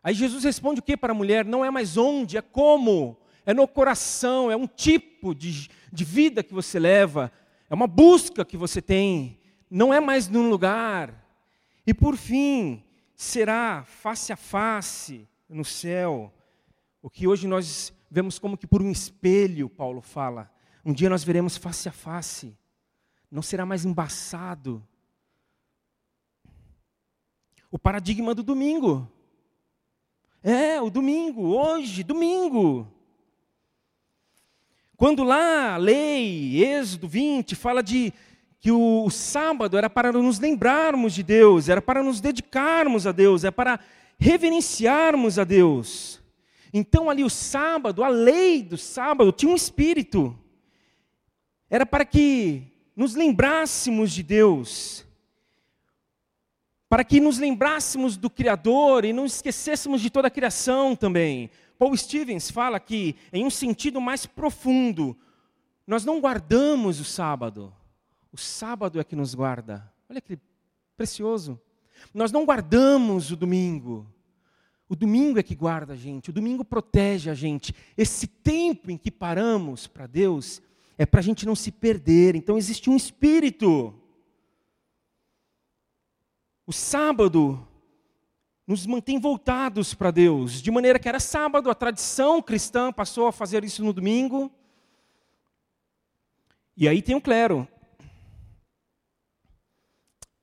Aí 0.03 0.13
Jesus 0.13 0.43
responde 0.43 0.79
o 0.79 0.83
que 0.83 0.97
para 0.97 1.11
a 1.11 1.15
mulher? 1.15 1.45
Não 1.45 1.63
é 1.63 1.69
mais 1.69 1.95
onde, 1.97 2.37
é 2.37 2.41
como. 2.41 3.17
É 3.45 3.53
no 3.53 3.67
coração, 3.67 4.51
é 4.51 4.55
um 4.55 4.67
tipo 4.67 5.33
de, 5.33 5.69
de 5.91 6.03
vida 6.03 6.43
que 6.43 6.53
você 6.53 6.79
leva, 6.79 7.31
é 7.69 7.73
uma 7.73 7.87
busca 7.87 8.45
que 8.45 8.55
você 8.55 8.81
tem, 8.81 9.39
não 9.69 9.93
é 9.93 9.99
mais 9.99 10.27
num 10.27 10.49
lugar. 10.49 11.27
E 11.85 11.93
por 11.93 12.15
fim, 12.15 12.83
será 13.15 13.83
face 13.83 14.31
a 14.31 14.35
face 14.35 15.27
no 15.49 15.65
céu, 15.65 16.33
o 17.01 17.09
que 17.09 17.27
hoje 17.27 17.47
nós 17.47 17.93
vemos 18.09 18.37
como 18.37 18.57
que 18.57 18.67
por 18.67 18.81
um 18.81 18.91
espelho, 18.91 19.69
Paulo 19.69 20.01
fala. 20.01 20.51
Um 20.83 20.93
dia 20.93 21.09
nós 21.09 21.23
veremos 21.23 21.57
face 21.57 21.89
a 21.89 21.91
face, 21.91 22.57
não 23.29 23.41
será 23.41 23.65
mais 23.65 23.85
embaçado. 23.85 24.85
O 27.71 27.79
paradigma 27.79 28.35
do 28.35 28.43
domingo. 28.43 29.09
É, 30.43 30.81
o 30.81 30.89
domingo, 30.89 31.55
hoje, 31.55 32.03
domingo. 32.03 32.87
Quando 34.97 35.23
lá 35.23 35.75
a 35.75 35.77
lei, 35.77 36.63
Êxodo 36.63 37.07
20, 37.07 37.55
fala 37.55 37.83
de 37.83 38.11
que 38.59 38.71
o, 38.71 39.05
o 39.05 39.11
sábado 39.11 39.77
era 39.77 39.87
para 39.87 40.11
nos 40.11 40.39
lembrarmos 40.39 41.13
de 41.13 41.21
Deus, 41.21 41.69
era 41.69 41.81
para 41.81 42.01
nos 42.01 42.19
dedicarmos 42.19 43.05
a 43.05 43.11
Deus, 43.11 43.43
é 43.43 43.51
para 43.51 43.79
reverenciarmos 44.17 45.37
a 45.37 45.43
Deus. 45.43 46.19
Então 46.73 47.07
ali 47.07 47.23
o 47.23 47.29
sábado, 47.29 48.03
a 48.03 48.07
lei 48.07 48.63
do 48.63 48.77
sábado 48.77 49.31
tinha 49.31 49.51
um 49.51 49.55
espírito. 49.55 50.35
Era 51.69 51.85
para 51.85 52.03
que 52.03 52.63
nos 52.95 53.13
lembrássemos 53.13 54.11
de 54.11 54.23
Deus. 54.23 55.05
Para 56.91 57.05
que 57.05 57.21
nos 57.21 57.37
lembrássemos 57.37 58.17
do 58.17 58.29
Criador 58.29 59.05
e 59.05 59.13
não 59.13 59.25
esquecêssemos 59.25 60.01
de 60.01 60.09
toda 60.09 60.27
a 60.27 60.29
criação 60.29 60.93
também. 60.93 61.49
Paul 61.79 61.95
Stevens 61.95 62.51
fala 62.51 62.81
que, 62.81 63.15
em 63.31 63.45
um 63.45 63.49
sentido 63.49 64.01
mais 64.01 64.25
profundo, 64.25 65.15
nós 65.87 66.03
não 66.03 66.19
guardamos 66.19 66.99
o 66.99 67.05
sábado, 67.05 67.73
o 68.29 68.35
sábado 68.35 68.99
é 68.99 69.05
que 69.05 69.15
nos 69.15 69.33
guarda. 69.33 69.89
Olha 70.09 70.19
que 70.19 70.37
precioso. 70.97 71.57
Nós 72.13 72.29
não 72.29 72.43
guardamos 72.43 73.31
o 73.31 73.37
domingo, 73.37 74.05
o 74.89 74.93
domingo 74.93 75.39
é 75.39 75.43
que 75.43 75.55
guarda 75.55 75.93
a 75.93 75.95
gente, 75.95 76.29
o 76.29 76.33
domingo 76.33 76.65
protege 76.65 77.29
a 77.29 77.33
gente. 77.33 77.73
Esse 77.97 78.27
tempo 78.27 78.91
em 78.91 78.97
que 78.97 79.09
paramos 79.09 79.87
para 79.87 80.07
Deus 80.07 80.61
é 80.97 81.05
para 81.05 81.21
a 81.21 81.23
gente 81.23 81.45
não 81.45 81.55
se 81.55 81.71
perder. 81.71 82.35
Então 82.35 82.57
existe 82.57 82.89
um 82.89 82.97
espírito 82.97 83.95
o 86.65 86.73
sábado 86.73 87.67
nos 88.65 88.85
mantém 88.85 89.19
voltados 89.19 89.93
para 89.93 90.11
Deus, 90.11 90.61
de 90.61 90.71
maneira 90.71 90.99
que 90.99 91.09
era 91.09 91.19
sábado, 91.19 91.69
a 91.69 91.75
tradição 91.75 92.41
cristã 92.41 92.91
passou 92.91 93.27
a 93.27 93.31
fazer 93.31 93.63
isso 93.63 93.83
no 93.83 93.91
domingo. 93.91 94.51
E 96.77 96.87
aí 96.87 97.01
tem 97.01 97.15
o 97.15 97.21
clero. 97.21 97.67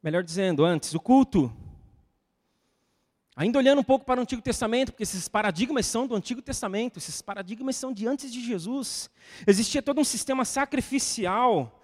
Melhor 0.02 0.22
dizendo, 0.22 0.64
antes, 0.64 0.94
o 0.94 1.00
culto. 1.00 1.52
Ainda 3.34 3.58
olhando 3.58 3.80
um 3.80 3.84
pouco 3.84 4.04
para 4.04 4.18
o 4.18 4.22
Antigo 4.22 4.42
Testamento, 4.42 4.92
porque 4.92 5.04
esses 5.04 5.28
paradigmas 5.28 5.86
são 5.86 6.06
do 6.06 6.14
Antigo 6.14 6.42
Testamento, 6.42 6.98
esses 6.98 7.22
paradigmas 7.22 7.76
são 7.76 7.92
de 7.92 8.06
antes 8.06 8.32
de 8.32 8.44
Jesus. 8.44 9.08
Existia 9.46 9.80
todo 9.80 10.00
um 10.00 10.04
sistema 10.04 10.44
sacrificial 10.44 11.77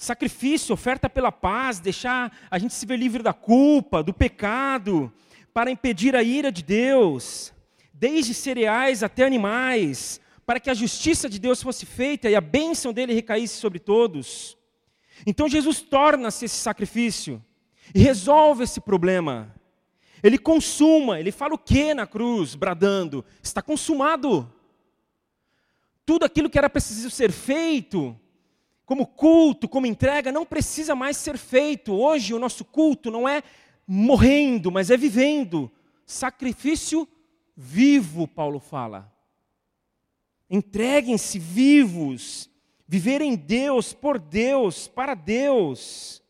Sacrifício, 0.00 0.72
oferta 0.72 1.10
pela 1.10 1.30
paz, 1.30 1.78
deixar 1.78 2.34
a 2.50 2.58
gente 2.58 2.72
se 2.72 2.86
ver 2.86 2.96
livre 2.96 3.22
da 3.22 3.34
culpa, 3.34 4.02
do 4.02 4.14
pecado, 4.14 5.12
para 5.52 5.70
impedir 5.70 6.16
a 6.16 6.22
ira 6.22 6.50
de 6.50 6.62
Deus, 6.62 7.52
desde 7.92 8.32
cereais 8.32 9.02
até 9.02 9.26
animais, 9.26 10.18
para 10.46 10.58
que 10.58 10.70
a 10.70 10.74
justiça 10.74 11.28
de 11.28 11.38
Deus 11.38 11.62
fosse 11.62 11.84
feita 11.84 12.30
e 12.30 12.34
a 12.34 12.40
bênção 12.40 12.94
dele 12.94 13.12
recaísse 13.12 13.58
sobre 13.58 13.78
todos. 13.78 14.56
Então 15.26 15.46
Jesus 15.46 15.82
torna-se 15.82 16.46
esse 16.46 16.56
sacrifício 16.56 17.44
e 17.94 18.00
resolve 18.00 18.64
esse 18.64 18.80
problema. 18.80 19.54
Ele 20.22 20.38
consuma, 20.38 21.20
ele 21.20 21.30
fala 21.30 21.52
o 21.52 21.58
que 21.58 21.92
na 21.92 22.06
cruz, 22.06 22.54
bradando? 22.54 23.22
Está 23.42 23.60
consumado. 23.60 24.50
Tudo 26.06 26.24
aquilo 26.24 26.48
que 26.48 26.56
era 26.56 26.70
preciso 26.70 27.10
ser 27.10 27.30
feito 27.30 28.18
como 28.90 29.06
culto, 29.06 29.68
como 29.68 29.86
entrega, 29.86 30.32
não 30.32 30.44
precisa 30.44 30.96
mais 30.96 31.16
ser 31.16 31.38
feito. 31.38 31.92
Hoje 31.92 32.34
o 32.34 32.40
nosso 32.40 32.64
culto 32.64 33.08
não 33.08 33.28
é 33.28 33.40
morrendo, 33.86 34.68
mas 34.68 34.90
é 34.90 34.96
vivendo. 34.96 35.70
Sacrifício 36.04 37.06
vivo, 37.56 38.26
Paulo 38.26 38.58
fala. 38.58 39.08
Entreguem-se 40.50 41.38
vivos, 41.38 42.50
viver 42.84 43.20
em 43.20 43.36
Deus, 43.36 43.92
por 43.92 44.18
Deus, 44.18 44.88
para 44.88 45.14
Deus. 45.14 46.20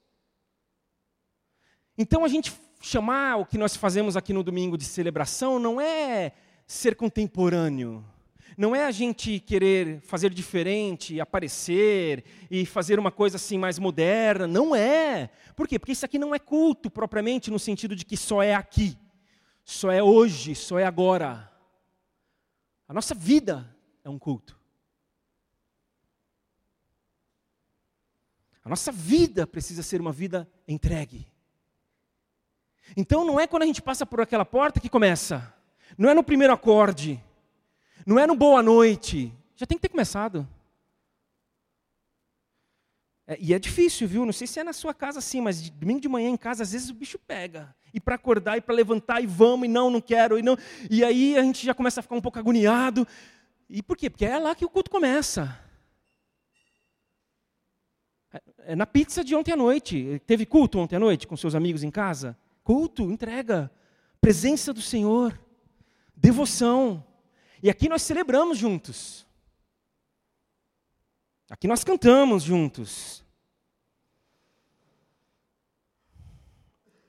Então 1.96 2.26
a 2.26 2.28
gente 2.28 2.52
chamar 2.78 3.38
o 3.38 3.46
que 3.46 3.56
nós 3.56 3.74
fazemos 3.74 4.18
aqui 4.18 4.34
no 4.34 4.42
domingo 4.42 4.76
de 4.76 4.84
celebração 4.84 5.58
não 5.58 5.80
é 5.80 6.32
ser 6.66 6.94
contemporâneo 6.94 8.04
não 8.56 8.74
é 8.74 8.84
a 8.84 8.90
gente 8.90 9.40
querer 9.40 10.00
fazer 10.02 10.32
diferente, 10.32 11.20
aparecer 11.20 12.24
e 12.50 12.66
fazer 12.66 12.98
uma 12.98 13.10
coisa 13.10 13.36
assim 13.36 13.58
mais 13.58 13.78
moderna, 13.78 14.46
não 14.46 14.74
é. 14.74 15.30
Por 15.56 15.66
quê? 15.68 15.78
Porque 15.78 15.92
isso 15.92 16.04
aqui 16.04 16.18
não 16.18 16.34
é 16.34 16.38
culto 16.38 16.90
propriamente 16.90 17.50
no 17.50 17.58
sentido 17.58 17.94
de 17.94 18.04
que 18.04 18.16
só 18.16 18.42
é 18.42 18.54
aqui, 18.54 18.96
só 19.64 19.90
é 19.90 20.02
hoje, 20.02 20.54
só 20.54 20.78
é 20.78 20.84
agora. 20.84 21.50
A 22.88 22.92
nossa 22.92 23.14
vida 23.14 23.74
é 24.04 24.08
um 24.08 24.18
culto. 24.18 24.58
A 28.64 28.68
nossa 28.68 28.92
vida 28.92 29.46
precisa 29.46 29.82
ser 29.82 30.00
uma 30.00 30.12
vida 30.12 30.48
entregue. 30.68 31.26
Então 32.96 33.24
não 33.24 33.38
é 33.38 33.46
quando 33.46 33.62
a 33.62 33.66
gente 33.66 33.80
passa 33.80 34.04
por 34.04 34.20
aquela 34.20 34.44
porta 34.44 34.80
que 34.80 34.88
começa. 34.88 35.54
Não 35.96 36.10
é 36.10 36.14
no 36.14 36.22
primeiro 36.22 36.52
acorde. 36.52 37.22
Não 38.06 38.18
é 38.18 38.26
no 38.26 38.34
boa 38.34 38.62
noite. 38.62 39.32
Já 39.56 39.66
tem 39.66 39.76
que 39.76 39.82
ter 39.82 39.88
começado. 39.88 40.48
É, 43.30 43.36
e 43.40 43.54
é 43.54 43.58
difícil, 43.60 44.08
viu? 44.08 44.26
Não 44.26 44.32
sei 44.32 44.48
se 44.48 44.58
é 44.58 44.64
na 44.64 44.72
sua 44.72 44.92
casa 44.92 45.20
assim, 45.20 45.40
mas 45.40 45.62
de, 45.62 45.70
domingo 45.70 46.00
de 46.00 46.08
manhã 46.08 46.28
em 46.28 46.36
casa, 46.36 46.64
às 46.64 46.72
vezes 46.72 46.90
o 46.90 46.94
bicho 46.94 47.16
pega. 47.16 47.72
E 47.94 48.00
para 48.00 48.16
acordar, 48.16 48.56
e 48.56 48.60
para 48.60 48.74
levantar, 48.74 49.22
e 49.22 49.26
vamos, 49.26 49.66
e 49.66 49.68
não, 49.68 49.88
não 49.88 50.00
quero, 50.00 50.36
e 50.36 50.42
não. 50.42 50.56
E 50.90 51.04
aí 51.04 51.36
a 51.38 51.42
gente 51.42 51.64
já 51.64 51.72
começa 51.72 52.00
a 52.00 52.02
ficar 52.02 52.16
um 52.16 52.20
pouco 52.20 52.40
agoniado. 52.40 53.06
E 53.68 53.82
por 53.84 53.96
quê? 53.96 54.10
Porque 54.10 54.24
é 54.24 54.36
lá 54.36 54.52
que 54.52 54.64
o 54.64 54.68
culto 54.68 54.90
começa. 54.90 55.56
É, 58.32 58.42
é 58.72 58.76
na 58.76 58.84
pizza 58.84 59.22
de 59.22 59.32
ontem 59.36 59.52
à 59.52 59.56
noite. 59.56 60.20
Teve 60.26 60.44
culto 60.44 60.80
ontem 60.80 60.96
à 60.96 60.98
noite 60.98 61.28
com 61.28 61.36
seus 61.36 61.54
amigos 61.54 61.84
em 61.84 61.90
casa? 61.90 62.36
Culto, 62.64 63.04
entrega. 63.12 63.70
Presença 64.20 64.72
do 64.72 64.82
Senhor. 64.82 65.38
Devoção. 66.16 67.04
E 67.62 67.68
aqui 67.68 67.88
nós 67.88 68.02
celebramos 68.02 68.56
juntos. 68.56 69.26
Aqui 71.48 71.66
nós 71.66 71.84
cantamos 71.84 72.42
juntos. 72.42 73.24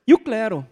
E 0.06 0.12
o 0.12 0.18
clero? 0.18 0.66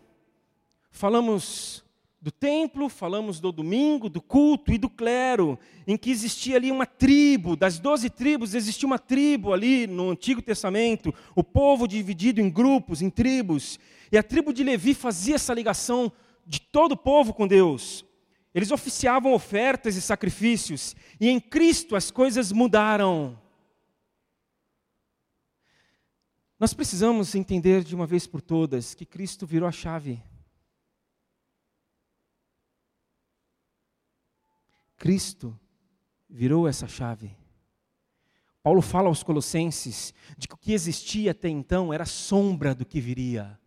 Falamos 0.90 1.84
do 2.20 2.30
templo, 2.30 2.90
falamos 2.90 3.40
do 3.40 3.50
domingo, 3.50 4.10
do 4.10 4.20
culto 4.20 4.72
e 4.72 4.76
do 4.76 4.90
clero, 4.90 5.58
em 5.86 5.96
que 5.96 6.10
existia 6.10 6.56
ali 6.56 6.70
uma 6.70 6.84
tribo, 6.84 7.56
das 7.56 7.78
doze 7.78 8.10
tribos 8.10 8.54
existia 8.54 8.86
uma 8.86 8.98
tribo 8.98 9.54
ali 9.54 9.86
no 9.86 10.10
Antigo 10.10 10.42
Testamento, 10.42 11.14
o 11.34 11.42
povo 11.42 11.88
dividido 11.88 12.40
em 12.40 12.50
grupos, 12.50 13.00
em 13.00 13.08
tribos, 13.08 13.78
e 14.12 14.18
a 14.18 14.22
tribo 14.22 14.52
de 14.52 14.62
Levi 14.62 14.92
fazia 14.92 15.36
essa 15.36 15.54
ligação 15.54 16.12
de 16.44 16.60
todo 16.60 16.92
o 16.92 16.96
povo 16.96 17.32
com 17.32 17.46
Deus. 17.46 18.04
Eles 18.52 18.70
oficiavam 18.72 19.32
ofertas 19.32 19.94
e 19.94 20.02
sacrifícios, 20.02 20.96
e 21.20 21.28
em 21.28 21.40
Cristo 21.40 21.94
as 21.94 22.10
coisas 22.10 22.50
mudaram. 22.50 23.40
Nós 26.58 26.74
precisamos 26.74 27.34
entender 27.34 27.84
de 27.84 27.94
uma 27.94 28.06
vez 28.06 28.26
por 28.26 28.40
todas 28.40 28.92
que 28.92 29.06
Cristo 29.06 29.46
virou 29.46 29.68
a 29.68 29.72
chave. 29.72 30.22
Cristo 34.96 35.58
virou 36.28 36.66
essa 36.66 36.88
chave. 36.88 37.34
Paulo 38.62 38.82
fala 38.82 39.08
aos 39.08 39.22
Colossenses 39.22 40.12
de 40.36 40.46
que 40.46 40.54
o 40.54 40.58
que 40.58 40.72
existia 40.72 41.30
até 41.30 41.48
então 41.48 41.94
era 41.94 42.04
sombra 42.04 42.74
do 42.74 42.84
que 42.84 43.00
viria 43.00 43.59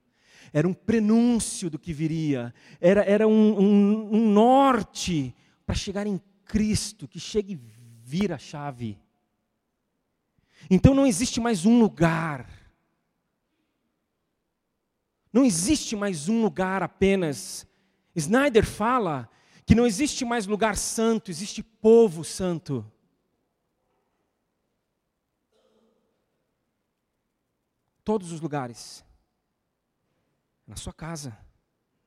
era 0.53 0.67
um 0.67 0.73
prenúncio 0.73 1.67
do 1.67 1.79
que 1.79 1.91
viria, 1.91 2.53
era, 2.79 3.03
era 3.03 3.27
um, 3.27 3.59
um, 3.59 4.15
um 4.15 4.31
norte 4.31 5.35
para 5.65 5.73
chegar 5.73 6.05
em 6.05 6.21
Cristo, 6.45 7.07
que 7.07 7.19
chegue 7.19 7.53
e 7.53 7.59
vira 8.03 8.35
a 8.35 8.37
chave. 8.37 8.99
Então 10.69 10.93
não 10.93 11.07
existe 11.07 11.41
mais 11.41 11.65
um 11.65 11.79
lugar, 11.79 12.47
não 15.33 15.43
existe 15.43 15.95
mais 15.95 16.29
um 16.29 16.43
lugar 16.43 16.83
apenas. 16.83 17.67
Snyder 18.15 18.63
fala 18.63 19.27
que 19.65 19.73
não 19.73 19.87
existe 19.87 20.23
mais 20.23 20.45
lugar 20.45 20.77
santo, 20.77 21.31
existe 21.31 21.63
povo 21.63 22.23
santo. 22.23 22.85
Todos 28.03 28.31
os 28.31 28.39
lugares 28.39 29.03
na 30.67 30.75
sua 30.75 30.93
casa, 30.93 31.37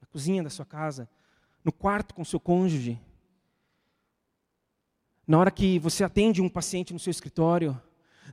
na 0.00 0.06
cozinha 0.06 0.42
da 0.42 0.50
sua 0.50 0.64
casa, 0.64 1.08
no 1.64 1.72
quarto 1.72 2.14
com 2.14 2.24
seu 2.24 2.40
cônjuge, 2.40 3.00
na 5.26 5.38
hora 5.38 5.50
que 5.50 5.78
você 5.78 6.04
atende 6.04 6.40
um 6.40 6.48
paciente 6.48 6.92
no 6.92 6.98
seu 6.98 7.10
escritório, 7.10 7.80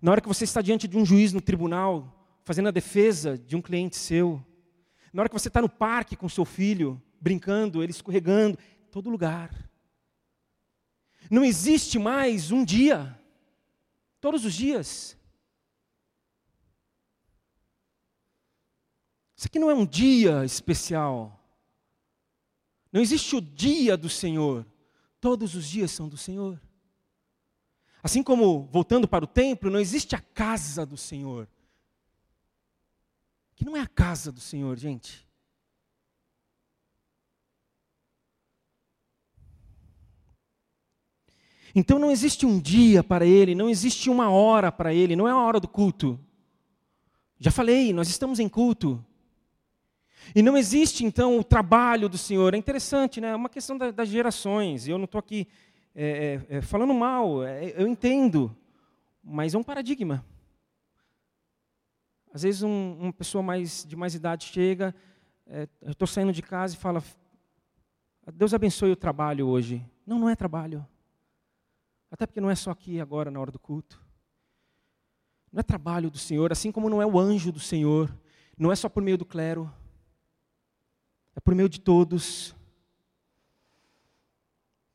na 0.01 0.11
hora 0.11 0.21
que 0.21 0.27
você 0.27 0.43
está 0.43 0.61
diante 0.61 0.87
de 0.87 0.97
um 0.97 1.05
juiz 1.05 1.33
no 1.33 1.41
tribunal, 1.41 2.27
fazendo 2.43 2.67
a 2.67 2.71
defesa 2.71 3.37
de 3.37 3.55
um 3.55 3.61
cliente 3.61 3.95
seu, 3.95 4.43
na 5.11 5.21
hora 5.21 5.29
que 5.29 5.37
você 5.37 5.47
está 5.47 5.61
no 5.61 5.69
parque 5.69 6.15
com 6.15 6.29
seu 6.29 6.45
filho, 6.45 7.01
brincando, 7.19 7.81
ele 7.81 7.91
escorregando, 7.91 8.57
todo 8.91 9.09
lugar. 9.09 9.51
Não 11.29 11.43
existe 11.43 11.97
mais 11.97 12.51
um 12.51 12.63
dia, 12.63 13.17
todos 14.19 14.45
os 14.45 14.53
dias. 14.53 15.17
Isso 19.43 19.49
aqui 19.49 19.59
não 19.59 19.69
é 19.69 19.75
um 19.75 19.85
dia 19.85 20.45
especial. 20.45 21.37
Não 22.93 23.01
existe 23.01 23.35
o 23.35 23.41
dia 23.41 23.97
do 23.97 24.07
Senhor. 24.07 24.65
Todos 25.19 25.53
os 25.53 25.67
dias 25.67 25.91
são 25.91 26.07
do 26.07 26.15
Senhor. 26.15 26.61
Assim 28.01 28.23
como, 28.23 28.69
voltando 28.71 29.05
para 29.05 29.25
o 29.25 29.27
templo, 29.27 29.69
não 29.69 29.81
existe 29.81 30.15
a 30.15 30.21
casa 30.21 30.85
do 30.85 30.95
Senhor. 30.95 31.45
Que 33.53 33.65
não 33.65 33.75
é 33.75 33.81
a 33.81 33.85
casa 33.87 34.31
do 34.31 34.39
Senhor, 34.39 34.77
gente. 34.77 35.27
Então 41.75 41.99
não 41.99 42.09
existe 42.09 42.45
um 42.45 42.61
dia 42.61 43.03
para 43.03 43.25
ele, 43.25 43.53
não 43.53 43.69
existe 43.69 44.09
uma 44.09 44.29
hora 44.29 44.71
para 44.71 44.93
ele, 44.93 45.17
não 45.17 45.27
é 45.27 45.31
a 45.31 45.37
hora 45.37 45.59
do 45.59 45.67
culto. 45.67 46.17
Já 47.37 47.51
falei, 47.51 47.91
nós 47.91 48.07
estamos 48.07 48.39
em 48.39 48.47
culto. 48.47 49.05
E 50.35 50.41
não 50.41 50.57
existe, 50.57 51.05
então, 51.05 51.37
o 51.37 51.43
trabalho 51.43 52.07
do 52.09 52.17
Senhor. 52.17 52.53
É 52.53 52.57
interessante, 52.57 53.19
né? 53.19 53.29
É 53.29 53.35
uma 53.35 53.49
questão 53.49 53.77
da, 53.77 53.91
das 53.91 54.09
gerações. 54.09 54.87
Eu 54.87 54.97
não 54.97 55.05
estou 55.05 55.19
aqui 55.19 55.47
é, 55.95 56.41
é, 56.49 56.57
é, 56.57 56.61
falando 56.61 56.93
mal, 56.93 57.43
é, 57.43 57.73
eu 57.75 57.87
entendo. 57.87 58.55
Mas 59.23 59.53
é 59.53 59.57
um 59.57 59.63
paradigma. 59.63 60.25
Às 62.33 62.43
vezes, 62.43 62.63
um, 62.63 62.97
uma 62.99 63.13
pessoa 63.13 63.43
mais, 63.43 63.85
de 63.85 63.95
mais 63.95 64.15
idade 64.15 64.45
chega, 64.45 64.93
é, 65.45 65.67
eu 65.81 65.91
estou 65.91 66.07
saindo 66.07 66.33
de 66.33 66.41
casa 66.41 66.73
e 66.73 66.77
fala: 66.77 67.03
Deus 68.33 68.53
abençoe 68.53 68.91
o 68.91 68.95
trabalho 68.95 69.47
hoje. 69.47 69.85
Não, 70.05 70.17
não 70.17 70.29
é 70.29 70.35
trabalho. 70.35 70.85
Até 72.09 72.25
porque 72.25 72.41
não 72.41 72.49
é 72.49 72.55
só 72.55 72.71
aqui 72.71 72.99
agora, 72.99 73.29
na 73.29 73.39
hora 73.39 73.51
do 73.51 73.59
culto. 73.59 74.01
Não 75.51 75.59
é 75.59 75.63
trabalho 75.63 76.09
do 76.09 76.17
Senhor, 76.17 76.51
assim 76.51 76.71
como 76.71 76.89
não 76.89 77.01
é 77.01 77.05
o 77.05 77.19
anjo 77.19 77.51
do 77.51 77.59
Senhor. 77.59 78.11
Não 78.57 78.71
é 78.71 78.75
só 78.75 78.89
por 78.89 79.03
meio 79.03 79.17
do 79.17 79.25
clero. 79.25 79.71
É 81.35 81.39
por 81.39 81.55
meio 81.55 81.69
de 81.69 81.79
todos. 81.79 82.55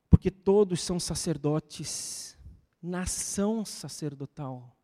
Porque 0.09 0.31
todos 0.31 0.83
são 0.83 0.99
sacerdotes, 0.99 2.37
nação 2.83 3.65
sacerdotal. 3.65 4.75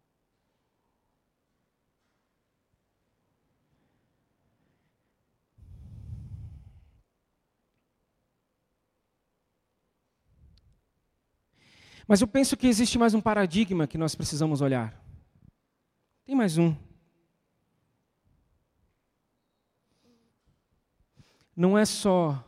Mas 12.06 12.20
eu 12.20 12.28
penso 12.28 12.56
que 12.56 12.66
existe 12.66 12.98
mais 12.98 13.14
um 13.14 13.20
paradigma 13.20 13.86
que 13.86 13.96
nós 13.96 14.14
precisamos 14.14 14.60
olhar. 14.60 15.02
Tem 16.26 16.34
mais 16.34 16.58
um. 16.58 16.76
Não 21.56 21.78
é 21.78 21.84
só 21.84 22.44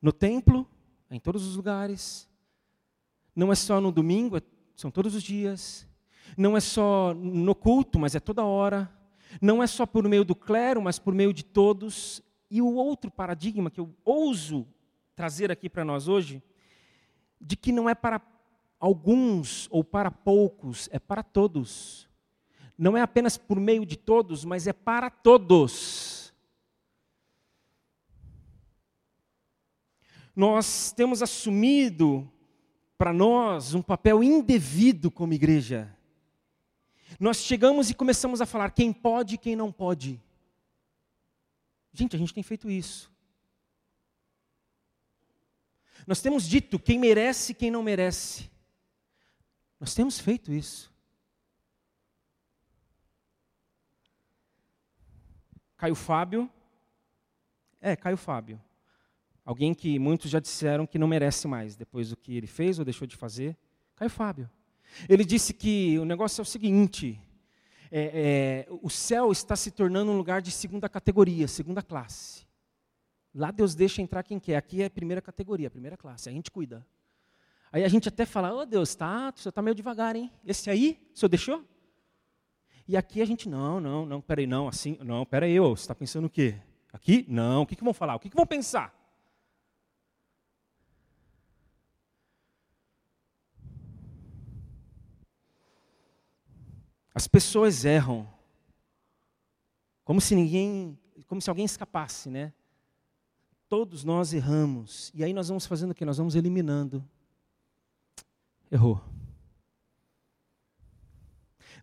no 0.00 0.12
templo, 0.12 0.66
é 1.08 1.16
em 1.16 1.20
todos 1.20 1.46
os 1.46 1.56
lugares. 1.56 2.28
Não 3.34 3.52
é 3.52 3.54
só 3.54 3.80
no 3.80 3.92
domingo, 3.92 4.36
é, 4.36 4.42
são 4.74 4.90
todos 4.90 5.14
os 5.14 5.22
dias. 5.22 5.86
Não 6.36 6.56
é 6.56 6.60
só 6.60 7.14
no 7.14 7.54
culto, 7.54 7.98
mas 7.98 8.14
é 8.14 8.20
toda 8.20 8.44
hora. 8.44 8.90
Não 9.40 9.62
é 9.62 9.66
só 9.66 9.86
por 9.86 10.06
meio 10.08 10.24
do 10.24 10.34
clero, 10.34 10.82
mas 10.82 10.98
por 10.98 11.14
meio 11.14 11.32
de 11.32 11.44
todos. 11.44 12.20
E 12.50 12.60
o 12.60 12.74
outro 12.74 13.10
paradigma 13.10 13.70
que 13.70 13.80
eu 13.80 13.94
ouso 14.04 14.66
trazer 15.14 15.50
aqui 15.50 15.68
para 15.68 15.84
nós 15.84 16.08
hoje, 16.08 16.42
de 17.40 17.56
que 17.56 17.72
não 17.72 17.88
é 17.88 17.94
para 17.94 18.20
alguns 18.80 19.68
ou 19.70 19.84
para 19.84 20.10
poucos, 20.10 20.88
é 20.92 20.98
para 20.98 21.22
todos. 21.22 22.08
Não 22.76 22.96
é 22.96 23.00
apenas 23.00 23.38
por 23.38 23.60
meio 23.60 23.86
de 23.86 23.96
todos, 23.96 24.44
mas 24.44 24.66
é 24.66 24.72
para 24.72 25.08
todos. 25.08 26.11
Nós 30.34 30.92
temos 30.92 31.22
assumido 31.22 32.30
para 32.96 33.12
nós 33.12 33.74
um 33.74 33.82
papel 33.82 34.22
indevido 34.22 35.10
como 35.10 35.34
igreja. 35.34 35.94
Nós 37.18 37.38
chegamos 37.38 37.90
e 37.90 37.94
começamos 37.94 38.40
a 38.40 38.46
falar 38.46 38.70
quem 38.70 38.92
pode 38.92 39.34
e 39.34 39.38
quem 39.38 39.54
não 39.54 39.70
pode. 39.70 40.20
Gente, 41.92 42.16
a 42.16 42.18
gente 42.18 42.32
tem 42.32 42.42
feito 42.42 42.70
isso. 42.70 43.12
Nós 46.06 46.20
temos 46.20 46.48
dito 46.48 46.78
quem 46.78 46.98
merece 46.98 47.52
e 47.52 47.54
quem 47.54 47.70
não 47.70 47.82
merece. 47.82 48.50
Nós 49.78 49.94
temos 49.94 50.18
feito 50.18 50.52
isso. 50.52 50.92
Caio 55.76 55.94
Fábio. 55.94 56.50
É, 57.80 57.96
Caio 57.96 58.16
Fábio. 58.16 58.60
Alguém 59.44 59.74
que 59.74 59.98
muitos 59.98 60.30
já 60.30 60.38
disseram 60.38 60.86
que 60.86 60.98
não 60.98 61.08
merece 61.08 61.48
mais 61.48 61.74
depois 61.74 62.10
do 62.10 62.16
que 62.16 62.36
ele 62.36 62.46
fez 62.46 62.78
ou 62.78 62.84
deixou 62.84 63.06
de 63.06 63.16
fazer. 63.16 63.56
Caio 63.96 64.10
Fábio. 64.10 64.48
Ele 65.08 65.24
disse 65.24 65.52
que 65.52 65.98
o 65.98 66.04
negócio 66.04 66.40
é 66.40 66.42
o 66.42 66.46
seguinte: 66.46 67.20
é, 67.90 68.66
é, 68.68 68.72
o 68.82 68.88
céu 68.88 69.32
está 69.32 69.56
se 69.56 69.70
tornando 69.70 70.12
um 70.12 70.16
lugar 70.16 70.40
de 70.40 70.50
segunda 70.50 70.88
categoria, 70.88 71.48
segunda 71.48 71.82
classe. 71.82 72.46
Lá 73.34 73.50
Deus 73.50 73.74
deixa 73.74 74.00
entrar 74.00 74.22
quem 74.22 74.38
quer. 74.38 74.56
Aqui 74.56 74.82
é 74.82 74.88
primeira 74.88 75.20
categoria, 75.20 75.70
primeira 75.70 75.96
classe. 75.96 76.28
A 76.28 76.32
gente 76.32 76.50
cuida. 76.50 76.86
Aí 77.72 77.84
a 77.84 77.88
gente 77.88 78.08
até 78.08 78.26
fala, 78.26 78.54
oh 78.54 78.66
Deus, 78.66 78.94
tá, 78.94 79.32
o 79.34 79.40
senhor 79.40 79.48
está 79.48 79.62
meio 79.62 79.74
devagar, 79.74 80.14
hein? 80.14 80.30
Esse 80.44 80.68
aí, 80.68 81.00
o 81.14 81.18
senhor 81.18 81.30
deixou? 81.30 81.64
E 82.86 82.96
aqui 82.96 83.22
a 83.22 83.24
gente, 83.24 83.48
não, 83.48 83.80
não, 83.80 84.04
não, 84.04 84.20
peraí, 84.20 84.46
não, 84.46 84.68
assim, 84.68 84.98
não, 85.00 85.24
peraí, 85.24 85.58
ô, 85.58 85.74
você 85.74 85.82
está 85.82 85.94
pensando 85.94 86.26
o 86.26 86.30
quê? 86.30 86.56
Aqui? 86.92 87.24
Não, 87.26 87.62
o 87.62 87.66
que, 87.66 87.74
que 87.74 87.82
vão 87.82 87.94
falar? 87.94 88.14
O 88.14 88.18
que, 88.18 88.28
que 88.28 88.36
vão 88.36 88.46
pensar? 88.46 89.01
As 97.14 97.26
pessoas 97.26 97.84
erram. 97.84 98.28
Como 100.04 100.20
se 100.20 100.34
ninguém, 100.34 100.98
como 101.26 101.40
se 101.40 101.48
alguém 101.48 101.64
escapasse, 101.64 102.30
né? 102.30 102.52
Todos 103.68 104.04
nós 104.04 104.32
erramos. 104.32 105.10
E 105.14 105.24
aí 105.24 105.32
nós 105.32 105.48
vamos 105.48 105.66
fazendo 105.66 105.92
o 105.92 105.94
quê? 105.94 106.04
Nós 106.04 106.18
vamos 106.18 106.34
eliminando 106.34 107.04
errou. 108.72 108.98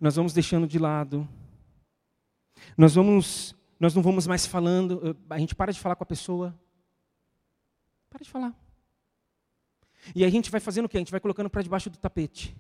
Nós 0.02 0.16
vamos 0.16 0.34
deixando 0.34 0.66
de 0.66 0.80
lado. 0.80 1.28
Nós 2.76 2.96
vamos, 2.96 3.56
nós 3.80 3.94
não 3.94 4.02
vamos 4.02 4.26
mais 4.26 4.46
falando, 4.46 5.16
a 5.30 5.38
gente 5.38 5.54
para 5.54 5.72
de 5.72 5.80
falar 5.80 5.96
com 5.96 6.04
a 6.04 6.08
pessoa. 6.08 6.58
Para 8.10 8.24
de 8.24 8.30
falar. 8.30 8.56
E 10.16 10.26
a 10.26 10.30
gente 10.30 10.50
vai 10.50 10.60
fazendo 10.60 10.86
o 10.86 10.90
quê? 10.90 10.98
A 10.98 11.02
gente 11.02 11.12
vai 11.12 11.20
colocando 11.20 11.50
para 11.50 11.62
debaixo 11.62 11.90
do 11.90 11.98
tapete. 11.98 12.58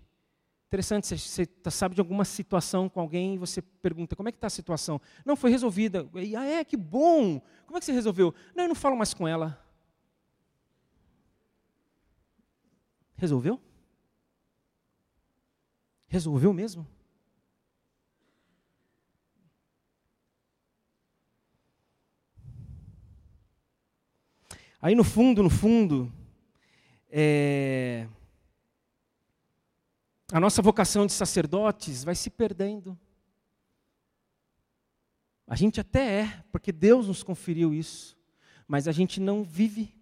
Interessante, 0.69 1.08
você, 1.08 1.47
você 1.47 1.71
sabe 1.71 1.95
de 1.95 2.01
alguma 2.01 2.23
situação 2.23 2.88
com 2.88 3.01
alguém 3.01 3.34
e 3.34 3.38
você 3.39 3.60
pergunta, 3.60 4.15
como 4.15 4.29
é 4.29 4.32
que 4.32 4.38
está 4.38 4.45
a 4.45 4.51
situação? 4.51 5.01
Não, 5.25 5.36
foi 5.36 5.49
resolvida. 5.49 6.08
E, 6.13 6.36
ah, 6.36 6.45
é, 6.45 6.63
que 6.63 6.77
bom. 6.77 7.41
Como 7.65 7.75
é 7.75 7.79
que 7.79 7.86
você 7.88 7.91
resolveu? 7.91 8.36
Não, 8.55 8.65
eu 8.65 8.67
não 8.67 8.75
falo 8.75 8.95
mais 8.95 9.12
com 9.12 9.27
ela. 9.27 9.60
Resolveu? 13.15 13.60
Resolveu 16.08 16.53
mesmo? 16.53 16.88
Aí 24.79 24.93
no 24.93 25.03
fundo, 25.03 25.41
no 25.41 25.49
fundo, 25.49 26.13
é... 27.10 28.08
a 30.31 30.39
nossa 30.39 30.61
vocação 30.61 31.05
de 31.05 31.13
sacerdotes 31.13 32.03
vai 32.03 32.15
se 32.15 32.29
perdendo. 32.29 32.97
A 35.47 35.55
gente 35.55 35.79
até 35.81 36.21
é, 36.21 36.43
porque 36.51 36.71
Deus 36.71 37.07
nos 37.07 37.23
conferiu 37.23 37.73
isso, 37.73 38.17
mas 38.67 38.87
a 38.87 38.91
gente 38.91 39.19
não 39.19 39.43
vive 39.43 39.95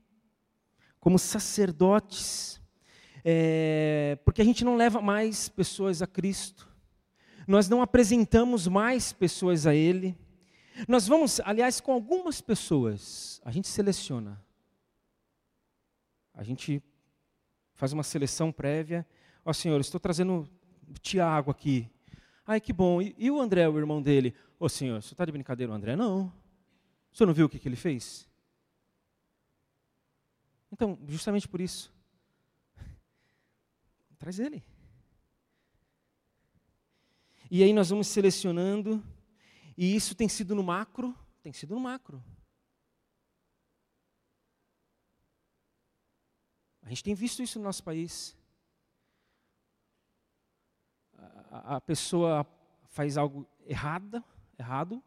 como 1.00 1.18
sacerdotes 1.18 2.60
é, 3.30 4.18
porque 4.24 4.42
a 4.42 4.46
gente 4.46 4.64
não 4.64 4.78
leva 4.78 5.02
mais 5.02 5.50
pessoas 5.50 6.02
a 6.02 6.08
Cristo, 6.08 6.66
nós 7.46 7.68
não 7.68 7.82
apresentamos 7.82 8.68
mais 8.68 9.12
pessoas 9.12 9.68
a 9.68 9.76
Ele. 9.76 10.18
Nós 10.88 11.08
vamos, 11.08 11.42
aliás, 11.42 11.82
com 11.82 11.92
algumas 11.92 12.40
pessoas, 12.40 13.42
a 13.44 13.52
gente 13.52 13.68
seleciona. 13.68 14.42
A 16.34 16.42
gente 16.42 16.82
faz 17.74 17.92
uma 17.92 18.04
seleção 18.04 18.50
prévia. 18.50 19.06
Ó 19.48 19.54
Senhor, 19.54 19.80
estou 19.80 19.98
trazendo 19.98 20.46
o 20.90 21.00
Tiago 21.00 21.50
aqui. 21.50 21.90
Ai, 22.46 22.60
que 22.60 22.74
bom. 22.74 23.02
E, 23.02 23.16
e, 23.18 23.32
o 23.32 23.40
André, 23.40 23.66
o 23.66 23.78
irmão 23.78 24.02
dele? 24.02 24.36
Ô 24.60 24.68
Senhor, 24.68 25.02
você 25.02 25.14
está 25.14 25.24
de 25.24 25.32
brincadeira, 25.32 25.72
o 25.72 25.76
André? 25.76 25.96
Não. 25.96 26.26
O 27.10 27.16
senhor 27.16 27.28
não 27.28 27.34
viu 27.34 27.46
o 27.46 27.50
que, 27.50 27.58
que 27.58 27.66
ele 27.66 27.78
fez? 27.78 28.28
Então, 30.70 31.00
justamente 31.08 31.48
por 31.48 31.62
isso, 31.62 31.90
Traz 34.20 34.38
ele. 34.38 34.62
E 37.50 37.64
aí 37.64 37.72
nós 37.72 37.90
vamos 37.90 38.08
selecionando, 38.08 39.02
e 39.78 39.96
isso 39.96 40.14
tem 40.14 40.28
sido 40.28 40.54
no 40.54 40.62
macro, 40.62 41.16
tem 41.42 41.54
sido 41.54 41.74
no 41.74 41.80
macro. 41.80 42.22
A 46.82 46.90
gente 46.90 47.02
tem 47.02 47.16
visto 47.16 47.42
isso 47.42 47.58
no 47.60 47.64
nosso 47.64 47.82
país. 47.82 48.36
A, 51.66 51.82
pessoa 51.82 52.46
faz 52.90 53.18
algo 53.18 53.48
errado, 53.66 54.24
errado, 54.58 55.04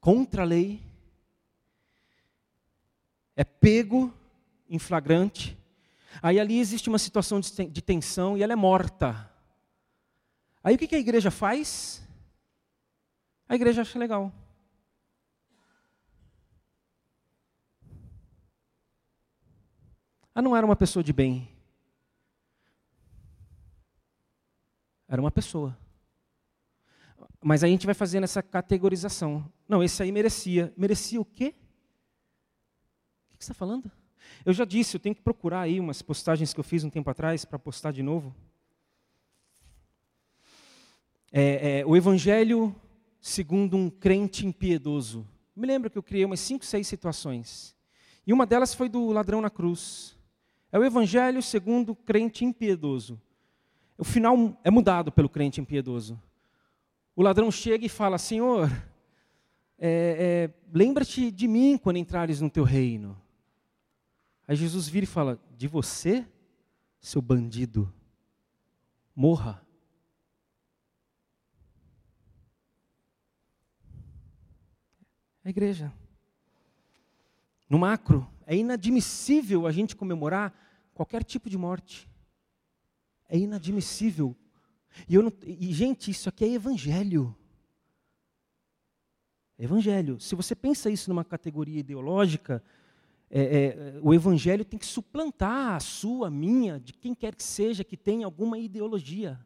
contra 0.00 0.42
a 0.42 0.46
lei, 0.46 0.80
é 3.34 3.44
pego 3.44 4.12
em 4.68 4.78
flagrante, 4.78 5.56
Aí 6.22 6.40
ali 6.40 6.58
existe 6.58 6.88
uma 6.88 6.98
situação 6.98 7.40
de 7.40 7.82
tensão 7.82 8.36
e 8.36 8.42
ela 8.42 8.52
é 8.52 8.56
morta. 8.56 9.30
Aí 10.62 10.74
o 10.74 10.78
que 10.78 10.94
a 10.94 10.98
igreja 10.98 11.30
faz? 11.30 12.02
A 13.48 13.54
igreja 13.54 13.82
acha 13.82 13.98
legal. 13.98 14.32
Ah, 20.34 20.42
não 20.42 20.56
era 20.56 20.66
uma 20.66 20.76
pessoa 20.76 21.02
de 21.02 21.12
bem. 21.12 21.48
Era 25.08 25.20
uma 25.20 25.30
pessoa. 25.30 25.76
Mas 27.42 27.62
aí 27.62 27.70
a 27.70 27.72
gente 27.72 27.86
vai 27.86 27.94
fazendo 27.94 28.24
essa 28.24 28.42
categorização. 28.42 29.44
Não, 29.68 29.82
esse 29.82 30.02
aí 30.02 30.10
merecia. 30.10 30.72
Merecia 30.76 31.20
o 31.20 31.24
quê? 31.24 31.54
O 33.32 33.38
que 33.38 33.44
você 33.44 33.52
está 33.52 33.54
falando? 33.54 33.90
Eu 34.44 34.52
já 34.52 34.64
disse, 34.64 34.96
eu 34.96 35.00
tenho 35.00 35.14
que 35.14 35.22
procurar 35.22 35.60
aí 35.60 35.78
umas 35.78 36.02
postagens 36.02 36.52
que 36.52 36.60
eu 36.60 36.64
fiz 36.64 36.82
um 36.84 36.90
tempo 36.90 37.08
atrás 37.10 37.44
para 37.44 37.58
postar 37.58 37.92
de 37.92 38.02
novo. 38.02 38.34
É, 41.32 41.80
é, 41.80 41.86
o 41.86 41.96
Evangelho 41.96 42.74
segundo 43.20 43.76
um 43.76 43.90
crente 43.90 44.46
impiedoso. 44.46 45.26
Me 45.54 45.66
lembro 45.66 45.90
que 45.90 45.98
eu 45.98 46.02
criei 46.02 46.24
umas 46.24 46.40
cinco, 46.40 46.64
seis 46.64 46.86
situações. 46.86 47.76
E 48.26 48.32
uma 48.32 48.46
delas 48.46 48.74
foi 48.74 48.88
do 48.88 49.10
ladrão 49.10 49.40
na 49.40 49.50
cruz. 49.50 50.16
É 50.70 50.78
o 50.78 50.84
Evangelho 50.84 51.42
segundo 51.42 51.94
crente 51.94 52.44
impiedoso. 52.44 53.20
O 53.98 54.04
final 54.04 54.58
é 54.62 54.70
mudado 54.70 55.10
pelo 55.10 55.28
crente 55.28 55.60
impiedoso. 55.60 56.20
O 57.14 57.22
ladrão 57.22 57.50
chega 57.50 57.86
e 57.86 57.88
fala: 57.88 58.18
Senhor, 58.18 58.70
é, 59.78 60.50
é, 60.50 60.54
lembra-te 60.72 61.30
de 61.30 61.48
mim 61.48 61.78
quando 61.78 61.96
entrares 61.96 62.40
no 62.40 62.50
teu 62.50 62.64
reino. 62.64 63.20
Aí 64.46 64.54
Jesus 64.54 64.88
vira 64.88 65.04
e 65.04 65.06
fala: 65.08 65.40
De 65.56 65.66
você, 65.66 66.26
seu 67.00 67.22
bandido, 67.22 67.92
morra. 69.14 69.62
A 75.42 75.48
igreja. 75.48 75.92
No 77.68 77.78
macro, 77.78 78.28
é 78.46 78.56
inadmissível 78.56 79.66
a 79.66 79.72
gente 79.72 79.96
comemorar 79.96 80.54
qualquer 80.92 81.24
tipo 81.24 81.48
de 81.48 81.56
morte. 81.56 82.08
É 83.28 83.36
inadmissível. 83.36 84.36
E, 85.08 85.18
não, 85.18 85.32
e 85.44 85.72
gente, 85.72 86.10
isso 86.10 86.28
aqui 86.28 86.44
é 86.44 86.48
evangelho. 86.48 87.36
Evangelho. 89.58 90.20
Se 90.20 90.34
você 90.34 90.54
pensa 90.54 90.90
isso 90.90 91.10
numa 91.10 91.24
categoria 91.24 91.80
ideológica, 91.80 92.62
é, 93.30 93.40
é, 93.40 94.00
o 94.02 94.14
evangelho 94.14 94.64
tem 94.64 94.78
que 94.78 94.86
suplantar 94.86 95.74
a 95.74 95.80
sua, 95.80 96.28
a 96.28 96.30
minha, 96.30 96.78
de 96.78 96.92
quem 96.92 97.14
quer 97.14 97.34
que 97.34 97.42
seja 97.42 97.82
que 97.82 97.96
tenha 97.96 98.26
alguma 98.26 98.58
ideologia. 98.58 99.38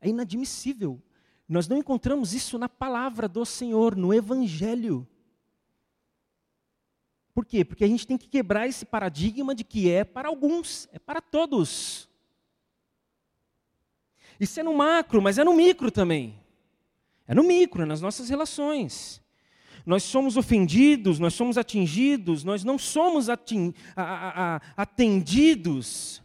É 0.00 0.08
inadmissível. 0.08 1.02
Nós 1.48 1.66
não 1.66 1.76
encontramos 1.76 2.32
isso 2.32 2.58
na 2.58 2.68
palavra 2.68 3.28
do 3.28 3.44
Senhor, 3.44 3.96
no 3.96 4.14
evangelho. 4.14 5.06
Por 7.34 7.44
quê? 7.44 7.64
Porque 7.64 7.84
a 7.84 7.88
gente 7.88 8.06
tem 8.06 8.16
que 8.16 8.28
quebrar 8.28 8.68
esse 8.68 8.86
paradigma 8.86 9.54
de 9.54 9.64
que 9.64 9.90
é 9.90 10.04
para 10.04 10.28
alguns, 10.28 10.88
é 10.92 11.00
para 11.00 11.20
todos. 11.20 12.08
Isso 14.38 14.60
é 14.60 14.62
no 14.62 14.72
macro, 14.72 15.20
mas 15.20 15.36
é 15.36 15.44
no 15.44 15.52
micro 15.52 15.90
também. 15.90 16.40
É 17.26 17.34
no 17.34 17.42
micro, 17.42 17.82
é 17.82 17.86
nas 17.86 18.00
nossas 18.00 18.28
relações. 18.28 19.20
Nós 19.84 20.04
somos 20.04 20.36
ofendidos, 20.36 21.18
nós 21.18 21.34
somos 21.34 21.58
atingidos, 21.58 22.44
nós 22.44 22.62
não 22.62 22.78
somos 22.78 23.28
atendidos. 24.76 26.22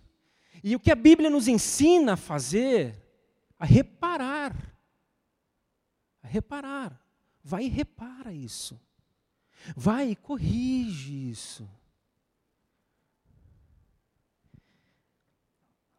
E 0.63 0.75
o 0.75 0.79
que 0.79 0.91
a 0.91 0.95
Bíblia 0.95 1.29
nos 1.29 1.47
ensina 1.47 2.13
a 2.13 2.17
fazer? 2.17 2.95
A 3.57 3.65
reparar. 3.65 4.55
A 6.21 6.27
reparar. 6.27 7.01
Vai 7.43 7.65
e 7.65 7.69
repara 7.69 8.31
isso. 8.31 8.79
Vai 9.75 10.11
e 10.11 10.15
corrige 10.15 11.29
isso. 11.29 11.69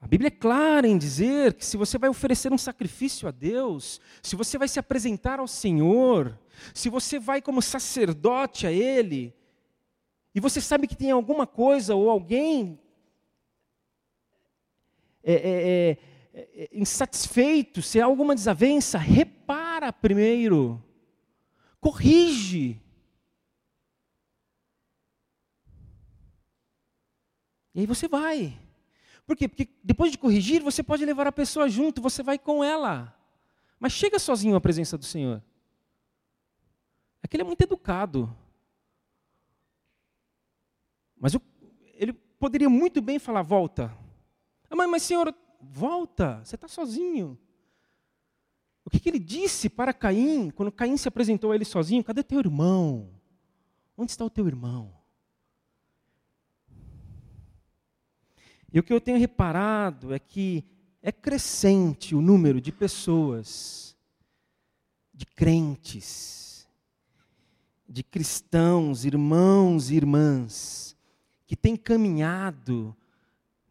A 0.01 0.07
Bíblia 0.07 0.29
é 0.29 0.31
clara 0.31 0.89
em 0.89 0.97
dizer 0.97 1.53
que 1.55 1.65
se 1.65 1.77
você 1.77 1.99
vai 1.99 2.09
oferecer 2.09 2.51
um 2.53 2.59
sacrifício 2.59 3.29
a 3.29 3.31
Deus, 3.31 4.01
se 4.23 4.35
você 4.35 4.57
vai 4.57 4.67
se 4.67 4.79
apresentar 4.79 5.39
ao 5.39 5.47
Senhor, 5.47 6.39
se 6.73 6.89
você 6.89 7.19
vai 7.19 7.43
como 7.43 7.61
sacerdote 7.61 8.67
a 8.67 8.73
Ele, 8.73 9.35
e 10.35 10.41
você 10.41 10.61
sabe 10.61 10.87
que 10.87 10.97
tem 10.97 11.11
alguma 11.11 11.47
coisa 11.47 11.95
ou 11.95 12.09
alguém 12.09 12.81
é, 15.23 15.35
é, 15.35 15.99
é, 16.33 16.49
é 16.63 16.69
insatisfeito, 16.73 17.83
se 17.83 18.01
há 18.01 18.07
alguma 18.07 18.35
desavença, 18.35 18.97
repara 18.97 19.93
primeiro, 19.93 20.83
corrige. 21.79 22.81
E 27.75 27.81
aí 27.81 27.87
você 27.87 28.09
vai. 28.09 28.59
Por 29.27 29.37
quê? 29.37 29.49
Porque 29.49 29.69
depois 29.83 30.11
de 30.11 30.19
corrigir, 30.19 30.63
você 30.63 30.83
pode 30.83 31.05
levar 31.05 31.27
a 31.27 31.33
pessoa 31.33 31.69
junto, 31.69 32.03
você 32.03 32.23
vai 32.23 32.39
com 32.39 32.65
ela. 32.65 33.17
Mas 33.79 33.93
chega 33.93 34.19
sozinho 34.19 34.57
à 34.57 34.61
presença 34.61 34.99
do 34.99 35.05
Senhor. 35.05 35.43
Aquele 37.23 37.43
é 37.43 37.47
muito 37.47 37.63
educado. 37.63 38.35
Mas 41.19 41.37
ele 41.95 42.13
poderia 42.13 42.69
muito 42.69 43.01
bem 43.01 43.19
falar: 43.19 43.43
volta. 43.43 43.97
Ah, 44.69 44.77
mas, 44.77 44.91
mas 44.91 45.03
senhor, 45.03 45.35
volta, 45.61 46.41
você 46.45 46.55
está 46.55 46.69
sozinho. 46.69 47.39
O 48.85 48.91
que, 48.91 48.99
que, 48.99 49.09
ele 49.09 49.19
disse 49.19 49.69
para 49.69 49.93
Caim, 49.93 50.51
quando 50.51 50.73
Caim 50.73 50.97
se 50.97 51.07
apresentou 51.07 51.53
a 51.53 51.55
ele 51.55 51.65
sozinho? 51.65 52.03
Cadê 52.03 52.23
teu 52.23 52.41
irmão? 52.41 53.11
Onde 53.97 54.11
está 54.11 54.25
o 54.25 54.31
teu 54.31 54.47
irmão? 54.47 55.00
E 58.73 58.79
o 58.79 58.83
que 58.83 58.93
eu 58.93 59.01
tenho 59.01 59.19
reparado 59.19 60.13
é 60.15 60.19
que 60.19 60.65
é 61.03 61.11
crescente 61.11 62.15
o 62.15 62.21
número 62.21 62.61
de 62.61 62.71
pessoas, 62.71 63.97
de 65.13 65.27
crentes, 65.27 66.69
de 67.89 68.03
cristãos, 68.05 69.05
irmãos 69.05 69.91
e 69.91 69.97
irmãs, 69.97 70.97
que 71.47 71.57
têm 71.57 71.77
caminhado 71.77 72.97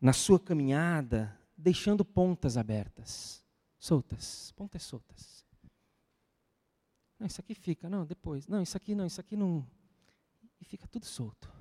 na 0.02 0.12
sua 0.12 0.40
caminhada, 0.40 1.38
deixando 1.58 2.04
pontas 2.04 2.58
abertas, 2.58 3.44
soltas, 3.78 4.52
pontas 4.52 4.84
soltas. 4.84 5.46
Não, 7.18 7.28
isso 7.28 7.40
aqui 7.42 7.54
fica, 7.54 7.90
não, 7.90 8.06
depois. 8.06 8.48
Não, 8.48 8.62
isso 8.62 8.78
aqui 8.78 8.96
não, 8.96 9.06
isso 9.06 9.20
aqui 9.20 9.36
não. 9.36 9.66
E 10.60 10.66
fica 10.66 10.88
tudo 10.88 11.06
solto. 11.06 11.59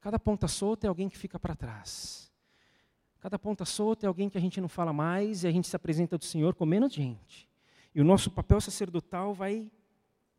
Cada 0.00 0.18
ponta 0.18 0.48
solta 0.48 0.86
é 0.86 0.88
alguém 0.88 1.08
que 1.08 1.18
fica 1.18 1.38
para 1.38 1.54
trás. 1.54 2.30
Cada 3.20 3.38
ponta 3.38 3.66
solta 3.66 4.06
é 4.06 4.08
alguém 4.08 4.30
que 4.30 4.38
a 4.38 4.40
gente 4.40 4.60
não 4.60 4.68
fala 4.68 4.92
mais 4.92 5.44
e 5.44 5.46
a 5.46 5.52
gente 5.52 5.68
se 5.68 5.76
apresenta 5.76 6.16
do 6.16 6.24
Senhor 6.24 6.54
com 6.54 6.64
menos 6.64 6.92
gente. 6.92 7.48
E 7.94 8.00
o 8.00 8.04
nosso 8.04 8.30
papel 8.30 8.60
sacerdotal 8.60 9.34
vai 9.34 9.70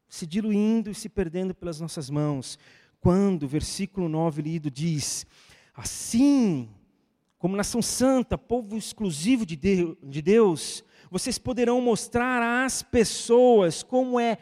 se 0.07 0.25
diluindo 0.25 0.89
e 0.89 0.95
se 0.95 1.07
perdendo 1.07 1.53
pelas 1.53 1.79
nossas 1.79 2.09
mãos. 2.09 2.57
Quando 2.99 3.43
o 3.43 3.47
versículo 3.47 4.09
9 4.09 4.41
lido 4.41 4.71
diz: 4.71 5.27
Assim 5.75 6.69
como 7.37 7.55
nação 7.55 7.81
santa, 7.81 8.37
povo 8.37 8.75
exclusivo 8.75 9.45
de 9.45 10.21
Deus, 10.21 10.83
vocês 11.09 11.37
poderão 11.37 11.79
mostrar 11.81 12.65
às 12.65 12.81
pessoas 12.81 13.83
como 13.83 14.19
é 14.19 14.37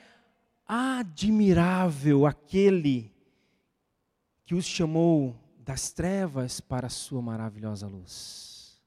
admirável 0.66 2.26
aquele 2.26 3.12
que 4.50 4.56
os 4.56 4.66
chamou 4.66 5.36
das 5.60 5.92
trevas 5.92 6.60
para 6.60 6.88
a 6.88 6.90
sua 6.90 7.22
maravilhosa 7.22 7.86
luz. 7.86 8.82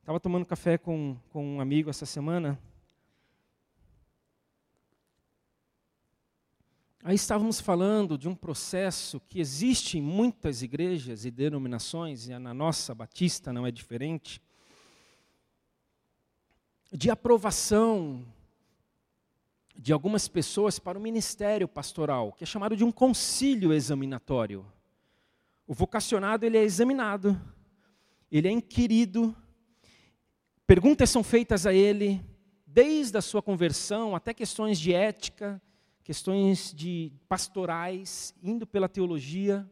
Estava 0.00 0.18
tomando 0.18 0.44
café 0.44 0.76
com, 0.76 1.16
com 1.30 1.58
um 1.58 1.60
amigo 1.60 1.88
essa 1.88 2.04
semana. 2.04 2.58
Aí 7.04 7.14
estávamos 7.14 7.60
falando 7.60 8.18
de 8.18 8.28
um 8.28 8.34
processo 8.34 9.20
que 9.20 9.38
existe 9.38 9.98
em 9.98 10.02
muitas 10.02 10.60
igrejas 10.60 11.24
e 11.24 11.30
denominações, 11.30 12.26
e 12.26 12.36
na 12.36 12.52
nossa 12.52 12.92
batista 12.92 13.52
não 13.52 13.64
é 13.64 13.70
diferente, 13.70 14.42
de 16.90 17.08
aprovação 17.08 18.26
de 19.76 19.92
algumas 19.92 20.28
pessoas 20.28 20.78
para 20.78 20.98
o 20.98 21.02
ministério 21.02 21.66
pastoral, 21.66 22.32
que 22.32 22.44
é 22.44 22.46
chamado 22.46 22.76
de 22.76 22.84
um 22.84 22.92
concílio 22.92 23.72
examinatório. 23.72 24.64
O 25.66 25.74
vocacionado 25.74 26.46
ele 26.46 26.56
é 26.56 26.62
examinado, 26.62 27.40
ele 28.30 28.48
é 28.48 28.50
inquirido, 28.50 29.34
perguntas 30.66 31.10
são 31.10 31.24
feitas 31.24 31.66
a 31.66 31.72
ele, 31.72 32.24
desde 32.66 33.16
a 33.16 33.22
sua 33.22 33.42
conversão 33.42 34.14
até 34.14 34.32
questões 34.32 34.78
de 34.78 34.92
ética, 34.92 35.60
questões 36.02 36.72
de 36.74 37.12
pastorais, 37.28 38.34
indo 38.42 38.66
pela 38.66 38.88
teologia. 38.88 39.68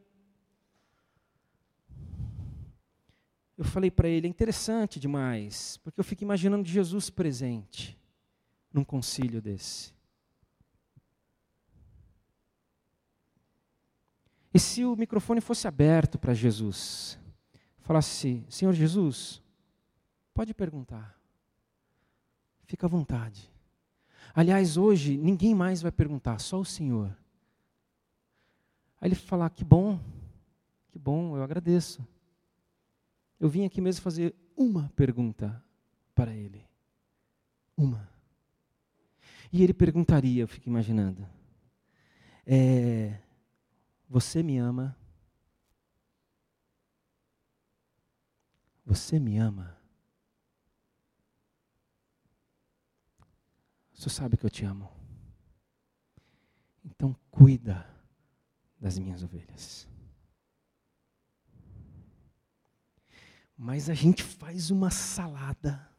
Eu 3.56 3.64
falei 3.64 3.90
para 3.90 4.08
ele, 4.08 4.26
é 4.26 4.30
interessante 4.30 4.98
demais, 4.98 5.76
porque 5.84 6.00
eu 6.00 6.04
fico 6.04 6.24
imaginando 6.24 6.66
Jesus 6.66 7.10
presente 7.10 8.01
num 8.72 8.84
concílio 8.84 9.40
desse. 9.40 9.92
E 14.54 14.58
se 14.58 14.84
o 14.84 14.94
microfone 14.96 15.40
fosse 15.40 15.66
aberto 15.66 16.18
para 16.18 16.34
Jesus, 16.34 17.18
falasse: 17.80 18.44
Senhor 18.48 18.72
Jesus, 18.72 19.42
pode 20.34 20.52
perguntar, 20.52 21.18
fica 22.64 22.86
à 22.86 22.88
vontade. 22.88 23.50
Aliás, 24.34 24.76
hoje 24.76 25.16
ninguém 25.16 25.54
mais 25.54 25.80
vai 25.82 25.92
perguntar, 25.92 26.38
só 26.38 26.60
o 26.60 26.64
Senhor. 26.64 27.16
Aí 29.00 29.08
ele 29.08 29.14
falar: 29.14 29.48
Que 29.50 29.64
bom, 29.64 29.98
que 30.88 30.98
bom, 30.98 31.36
eu 31.36 31.42
agradeço. 31.42 32.06
Eu 33.40 33.48
vim 33.48 33.64
aqui 33.64 33.80
mesmo 33.80 34.02
fazer 34.02 34.34
uma 34.56 34.90
pergunta 34.94 35.62
para 36.14 36.32
ele. 36.34 36.64
Uma. 37.76 38.11
E 39.52 39.62
ele 39.62 39.74
perguntaria, 39.74 40.42
eu 40.42 40.48
fico 40.48 40.68
imaginando: 40.68 41.28
é, 42.46 43.20
Você 44.08 44.42
me 44.42 44.56
ama? 44.56 44.96
Você 48.84 49.20
me 49.20 49.36
ama? 49.36 49.78
Você 53.92 54.08
sabe 54.08 54.36
que 54.36 54.44
eu 54.44 54.50
te 54.50 54.64
amo. 54.64 54.90
Então 56.84 57.14
cuida 57.30 57.86
das 58.80 58.98
minhas 58.98 59.22
ovelhas. 59.22 59.86
Mas 63.56 63.88
a 63.88 63.94
gente 63.94 64.24
faz 64.24 64.70
uma 64.70 64.90
salada 64.90 65.91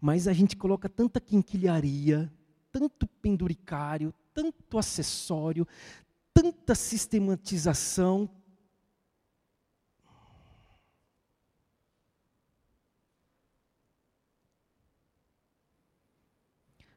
mas 0.00 0.28
a 0.28 0.32
gente 0.32 0.56
coloca 0.56 0.88
tanta 0.88 1.20
quinquilharia, 1.20 2.32
tanto 2.72 3.06
penduricário, 3.06 4.12
tanto 4.32 4.78
acessório, 4.78 5.66
tanta 6.32 6.74
sistematização. 6.74 8.28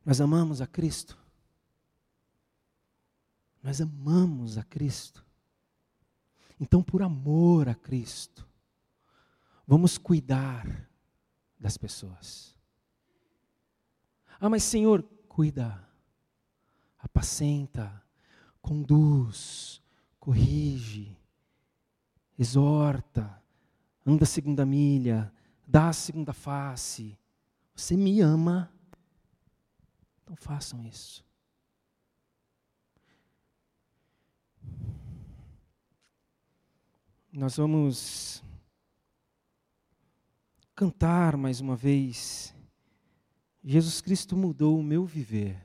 Nós 0.04 0.20
amamos 0.20 0.62
a 0.62 0.68
Cristo. 0.68 1.18
Nós 3.62 3.82
amamos 3.82 4.58
a 4.58 4.64
Cristo. 4.64 5.26
Então, 6.60 6.82
por 6.82 7.04
amor 7.04 7.70
a 7.70 7.76
Cristo, 7.76 8.48
vamos 9.68 9.98
cuidar 9.98 10.90
das 11.60 11.78
pessoas. 11.78 12.57
Ah, 14.40 14.50
mas 14.50 14.64
Senhor, 14.64 15.02
cuida, 15.28 15.84
apacenta, 17.00 18.04
conduz, 18.62 19.82
corrige, 20.20 21.18
exorta, 22.38 23.42
anda 24.06 24.24
a 24.24 24.28
segunda 24.28 24.66
milha, 24.66 25.34
dá 25.66 25.90
a 25.90 25.94
segunda 25.94 26.34
face. 26.34 27.18
Você 27.76 27.98
me 27.98 28.22
ama, 28.22 28.72
então 30.24 30.36
façam 30.36 30.84
isso. 30.84 31.26
Nós 37.32 37.58
vamos 37.58 38.44
cantar 40.76 41.38
mais 41.38 41.60
uma 41.60 41.76
vez 41.76 42.57
Jesus 43.70 44.00
Cristo 44.00 44.38
mudou 44.38 44.80
o 44.80 44.84
meu 44.84 45.06
viver. 45.06 45.62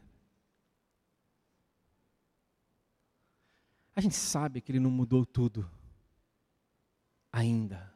A 3.94 4.00
gente 4.00 4.16
sabe 4.16 4.60
que 4.60 4.72
Ele 4.72 4.80
não 4.80 4.90
mudou 4.90 5.24
tudo. 5.24 5.70
Ainda. 7.30 7.94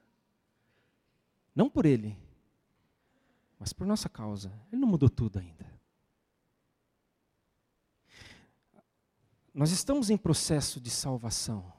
Não 1.52 1.68
por 1.68 1.86
Ele, 1.86 2.16
mas 3.58 3.72
por 3.72 3.84
nossa 3.84 4.08
causa. 4.08 4.52
Ele 4.70 4.80
não 4.80 4.88
mudou 4.88 5.10
tudo 5.10 5.40
ainda. 5.40 5.66
Nós 9.52 9.72
estamos 9.72 10.08
em 10.08 10.16
processo 10.16 10.80
de 10.80 10.88
salvação. 10.88 11.72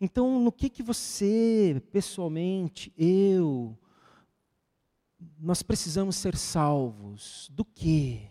Então, 0.00 0.38
no 0.38 0.52
que 0.52 0.70
que 0.70 0.82
você, 0.82 1.82
pessoalmente, 1.90 2.92
eu, 2.96 3.76
nós 5.38 5.62
precisamos 5.62 6.16
ser 6.16 6.36
salvos 6.36 7.50
do 7.52 7.64
quê? 7.64 8.30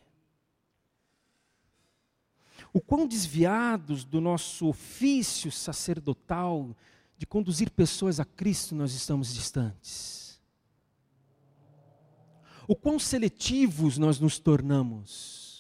O 2.74 2.80
quão 2.80 3.08
desviados 3.08 4.06
do 4.06 4.22
nosso 4.22 4.68
ofício 4.68 5.52
sacerdotal 5.52 6.76
de 7.18 7.26
conduzir 7.26 7.70
pessoas 7.70 8.20
a 8.20 8.26
Cristo 8.26 8.74
nós 8.74 8.94
estamos 8.94 9.34
distantes. 9.34 10.42
O 12.68 12.76
quão 12.76 12.98
seletivos 12.98 13.98
nós 13.98 14.20
nos 14.20 14.40
tornamos. 14.40 15.51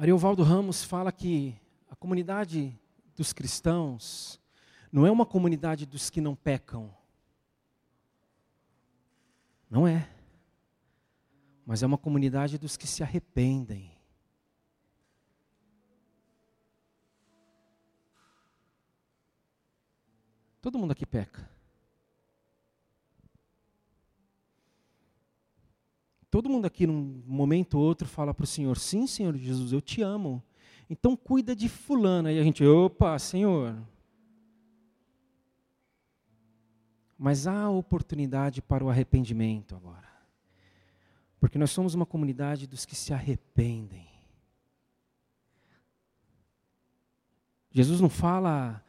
Ariovaldo 0.00 0.44
Ramos 0.44 0.84
fala 0.84 1.10
que 1.10 1.60
a 1.90 1.96
comunidade 1.96 2.78
dos 3.16 3.32
cristãos 3.32 4.40
não 4.92 5.04
é 5.04 5.10
uma 5.10 5.26
comunidade 5.26 5.84
dos 5.84 6.08
que 6.08 6.20
não 6.20 6.36
pecam. 6.36 6.94
Não 9.68 9.88
é. 9.88 10.08
Mas 11.66 11.82
é 11.82 11.86
uma 11.86 11.98
comunidade 11.98 12.58
dos 12.58 12.76
que 12.76 12.86
se 12.86 13.02
arrependem. 13.02 13.98
Todo 20.60 20.78
mundo 20.78 20.92
aqui 20.92 21.04
peca. 21.04 21.50
Todo 26.30 26.48
mundo 26.48 26.66
aqui, 26.66 26.86
num 26.86 27.22
momento 27.26 27.78
ou 27.78 27.84
outro, 27.84 28.06
fala 28.06 28.34
para 28.34 28.44
o 28.44 28.46
Senhor: 28.46 28.76
Sim, 28.76 29.06
Senhor 29.06 29.36
Jesus, 29.36 29.72
eu 29.72 29.80
te 29.80 30.02
amo. 30.02 30.42
Então 30.90 31.16
cuida 31.16 31.54
de 31.54 31.68
Fulano. 31.68 32.28
Aí 32.28 32.38
a 32.38 32.42
gente, 32.42 32.64
opa, 32.64 33.18
Senhor. 33.18 33.76
Mas 37.18 37.46
há 37.46 37.68
oportunidade 37.68 38.62
para 38.62 38.84
o 38.84 38.88
arrependimento 38.88 39.74
agora. 39.74 40.08
Porque 41.40 41.58
nós 41.58 41.70
somos 41.70 41.94
uma 41.94 42.06
comunidade 42.06 42.66
dos 42.66 42.84
que 42.84 42.94
se 42.94 43.12
arrependem. 43.12 44.08
Jesus 47.70 48.00
não 48.00 48.08
fala 48.08 48.82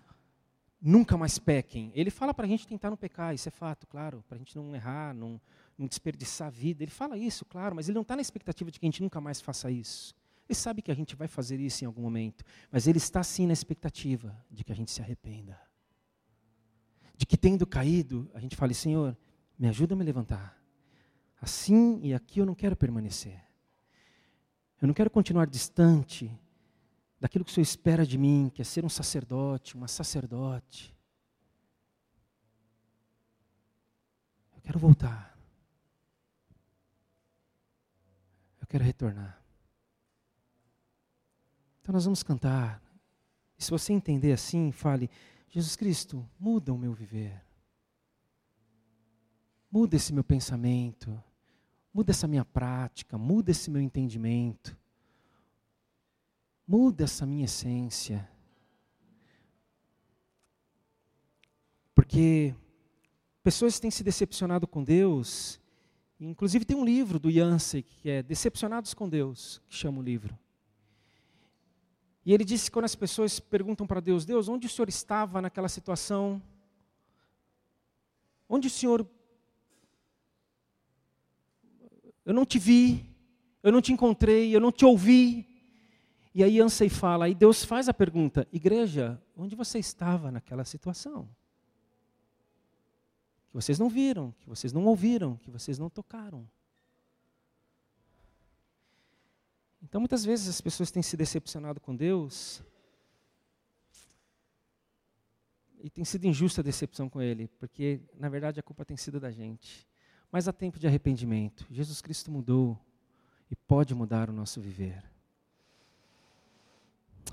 nunca 0.82 1.18
mais 1.18 1.38
pequem. 1.38 1.92
Ele 1.94 2.10
fala 2.10 2.34
para 2.34 2.46
a 2.46 2.50
gente 2.50 2.68
tentar 2.68 2.90
não 2.90 2.98
pecar, 2.98 3.34
isso 3.34 3.48
é 3.48 3.52
fato, 3.52 3.86
claro, 3.88 4.24
para 4.28 4.36
a 4.36 4.40
gente 4.40 4.56
não 4.56 4.74
errar, 4.76 5.14
não, 5.14 5.40
não 5.80 5.88
desperdiçar 5.88 6.48
a 6.50 6.52
vida. 6.52 6.84
Ele 6.84 6.92
fala 6.92 7.18
isso, 7.18 7.46
claro, 7.46 7.76
mas 7.76 7.88
ele 7.88 7.96
não 7.96 8.02
está 8.02 8.16
na 8.16 8.22
expectativa 8.22 8.70
de 8.70 8.80
que 8.80 8.86
a 8.86 8.88
gente 8.88 9.02
nunca 9.02 9.22
mais 9.22 9.40
faça 9.40 9.72
isso. 9.72 10.14
Ele 10.48 10.56
sabe 10.56 10.82
que 10.82 10.92
a 10.92 10.96
gente 10.96 11.16
vai 11.16 11.28
fazer 11.28 11.60
isso 11.60 11.84
em 11.84 11.88
algum 11.88 12.02
momento, 12.02 12.44
mas 12.72 12.86
ele 12.86 12.98
está 12.98 13.24
sim 13.24 13.48
na 13.48 13.54
expectativa 13.54 14.36
de 14.52 14.64
que 14.64 14.72
a 14.72 14.76
gente 14.76 14.92
se 14.92 15.02
arrependa. 15.02 15.60
De 17.16 17.26
que 17.26 17.38
tendo 17.38 17.66
caído, 17.66 18.30
a 18.34 18.40
gente 18.40 18.56
fale, 18.56 18.74
Senhor, 18.74 19.18
me 19.58 19.68
ajuda 19.68 19.94
a 19.94 19.98
me 19.98 20.04
levantar. 20.04 20.60
Assim 21.40 22.00
e 22.04 22.14
aqui 22.14 22.40
eu 22.40 22.46
não 22.46 22.56
quero 22.56 22.76
permanecer. 22.76 23.42
Eu 24.82 24.88
não 24.88 24.94
quero 24.94 25.10
continuar 25.10 25.46
distante 25.46 26.32
daquilo 27.20 27.46
que 27.46 27.52
o 27.52 27.54
Senhor 27.54 27.64
espera 27.64 28.06
de 28.06 28.18
mim, 28.18 28.52
que 28.54 28.62
é 28.62 28.66
ser 28.66 28.84
um 28.84 28.90
sacerdote, 28.90 29.76
uma 29.76 29.88
sacerdote. 29.88 30.96
Eu 34.56 34.62
quero 34.62 34.80
voltar. 34.80 35.39
Quero 38.70 38.84
retornar. 38.84 39.44
Então 41.82 41.92
nós 41.92 42.06
vamos 42.06 42.22
cantar. 42.24 42.82
E 43.58 43.64
se 43.64 43.72
você 43.72 43.92
entender 43.92 44.32
assim, 44.32 44.72
fale: 44.72 45.10
Jesus 45.50 45.76
Cristo, 45.76 46.26
muda 46.40 46.72
o 46.72 46.78
meu 46.78 46.94
viver. 46.94 47.44
Muda 49.72 49.96
esse 49.96 50.14
meu 50.14 50.24
pensamento. 50.24 51.22
Muda 51.94 52.12
essa 52.12 52.28
minha 52.28 52.46
prática. 52.46 53.18
Muda 53.18 53.52
esse 53.52 53.70
meu 53.72 53.82
entendimento. 53.82 54.78
Muda 56.68 57.06
essa 57.06 57.26
minha 57.26 57.46
essência. 57.46 58.30
Porque 61.96 62.56
pessoas 63.44 63.80
têm 63.80 63.90
se 63.90 64.04
decepcionado 64.04 64.68
com 64.68 64.84
Deus 64.84 65.60
Inclusive 66.20 66.66
tem 66.66 66.76
um 66.76 66.84
livro 66.84 67.18
do 67.18 67.30
Yancey, 67.30 67.82
que 67.84 68.10
é 68.10 68.22
Decepcionados 68.22 68.94
com 68.94 69.08
Deus, 69.08 69.62
que 69.70 69.76
chama 69.76 70.00
o 70.00 70.04
livro. 70.04 70.38
E 72.26 72.34
ele 72.34 72.44
disse 72.44 72.66
que 72.66 72.74
quando 72.74 72.86
as 72.86 72.96
pessoas 72.96 73.40
perguntam 73.40 73.88
para 73.88 74.02
Deus, 74.02 74.26
Deus, 74.26 74.50
onde 74.50 74.68
o 74.68 74.70
Senhor 74.70 74.90
estava 74.90 75.42
naquela 75.42 75.70
situação? 75.70 76.42
Onde 78.48 78.68
o 78.68 78.70
Senhor. 78.70 79.08
Eu 82.26 82.34
não 82.34 82.46
te 82.46 82.60
vi, 82.60 83.06
eu 83.64 83.72
não 83.72 83.82
te 83.82 83.94
encontrei, 83.94 84.54
eu 84.54 84.60
não 84.60 84.72
te 84.72 84.84
ouvi. 84.84 85.48
E 86.36 86.44
aí 86.44 86.60
Ansei 86.60 86.90
fala, 86.90 87.26
aí 87.26 87.34
Deus 87.34 87.64
faz 87.64 87.88
a 87.88 87.94
pergunta: 87.94 88.48
Igreja, 88.52 89.22
onde 89.36 89.56
você 89.56 89.80
estava 89.80 90.30
naquela 90.32 90.66
situação? 90.66 91.30
Que 93.50 93.56
vocês 93.56 93.78
não 93.80 93.90
viram, 93.90 94.32
que 94.40 94.48
vocês 94.48 94.72
não 94.72 94.86
ouviram, 94.86 95.36
que 95.38 95.50
vocês 95.50 95.78
não 95.78 95.90
tocaram. 95.90 96.48
Então, 99.82 100.00
muitas 100.00 100.24
vezes 100.24 100.48
as 100.48 100.62
pessoas 100.62 100.92
têm 100.92 101.02
se 101.02 101.18
decepcionado 101.18 101.80
com 101.80 101.96
Deus 101.96 102.62
e 105.82 105.90
tem 105.90 106.04
sido 106.04 106.26
injusta 106.26 106.62
a 106.62 106.64
decepção 106.64 107.10
com 107.10 107.22
Ele, 107.22 107.48
porque, 107.60 108.02
na 108.16 108.30
verdade, 108.30 108.60
a 108.60 108.64
culpa 108.64 108.86
tem 108.86 108.98
sido 108.98 109.20
da 109.20 109.32
gente. 109.32 109.88
Mas 110.32 110.48
há 110.48 110.54
tempo 110.54 110.78
de 110.78 110.86
arrependimento. 110.86 111.66
Jesus 111.72 112.02
Cristo 112.02 112.30
mudou 112.30 112.80
e 113.50 113.56
pode 113.56 113.96
mudar 113.96 114.30
o 114.30 114.34
nosso 114.34 114.62
viver. 114.62 115.04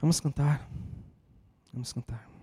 Vamos 0.01 0.21
cantar. 0.21 0.67
Vamos 1.73 1.93
cantar. 1.93 2.36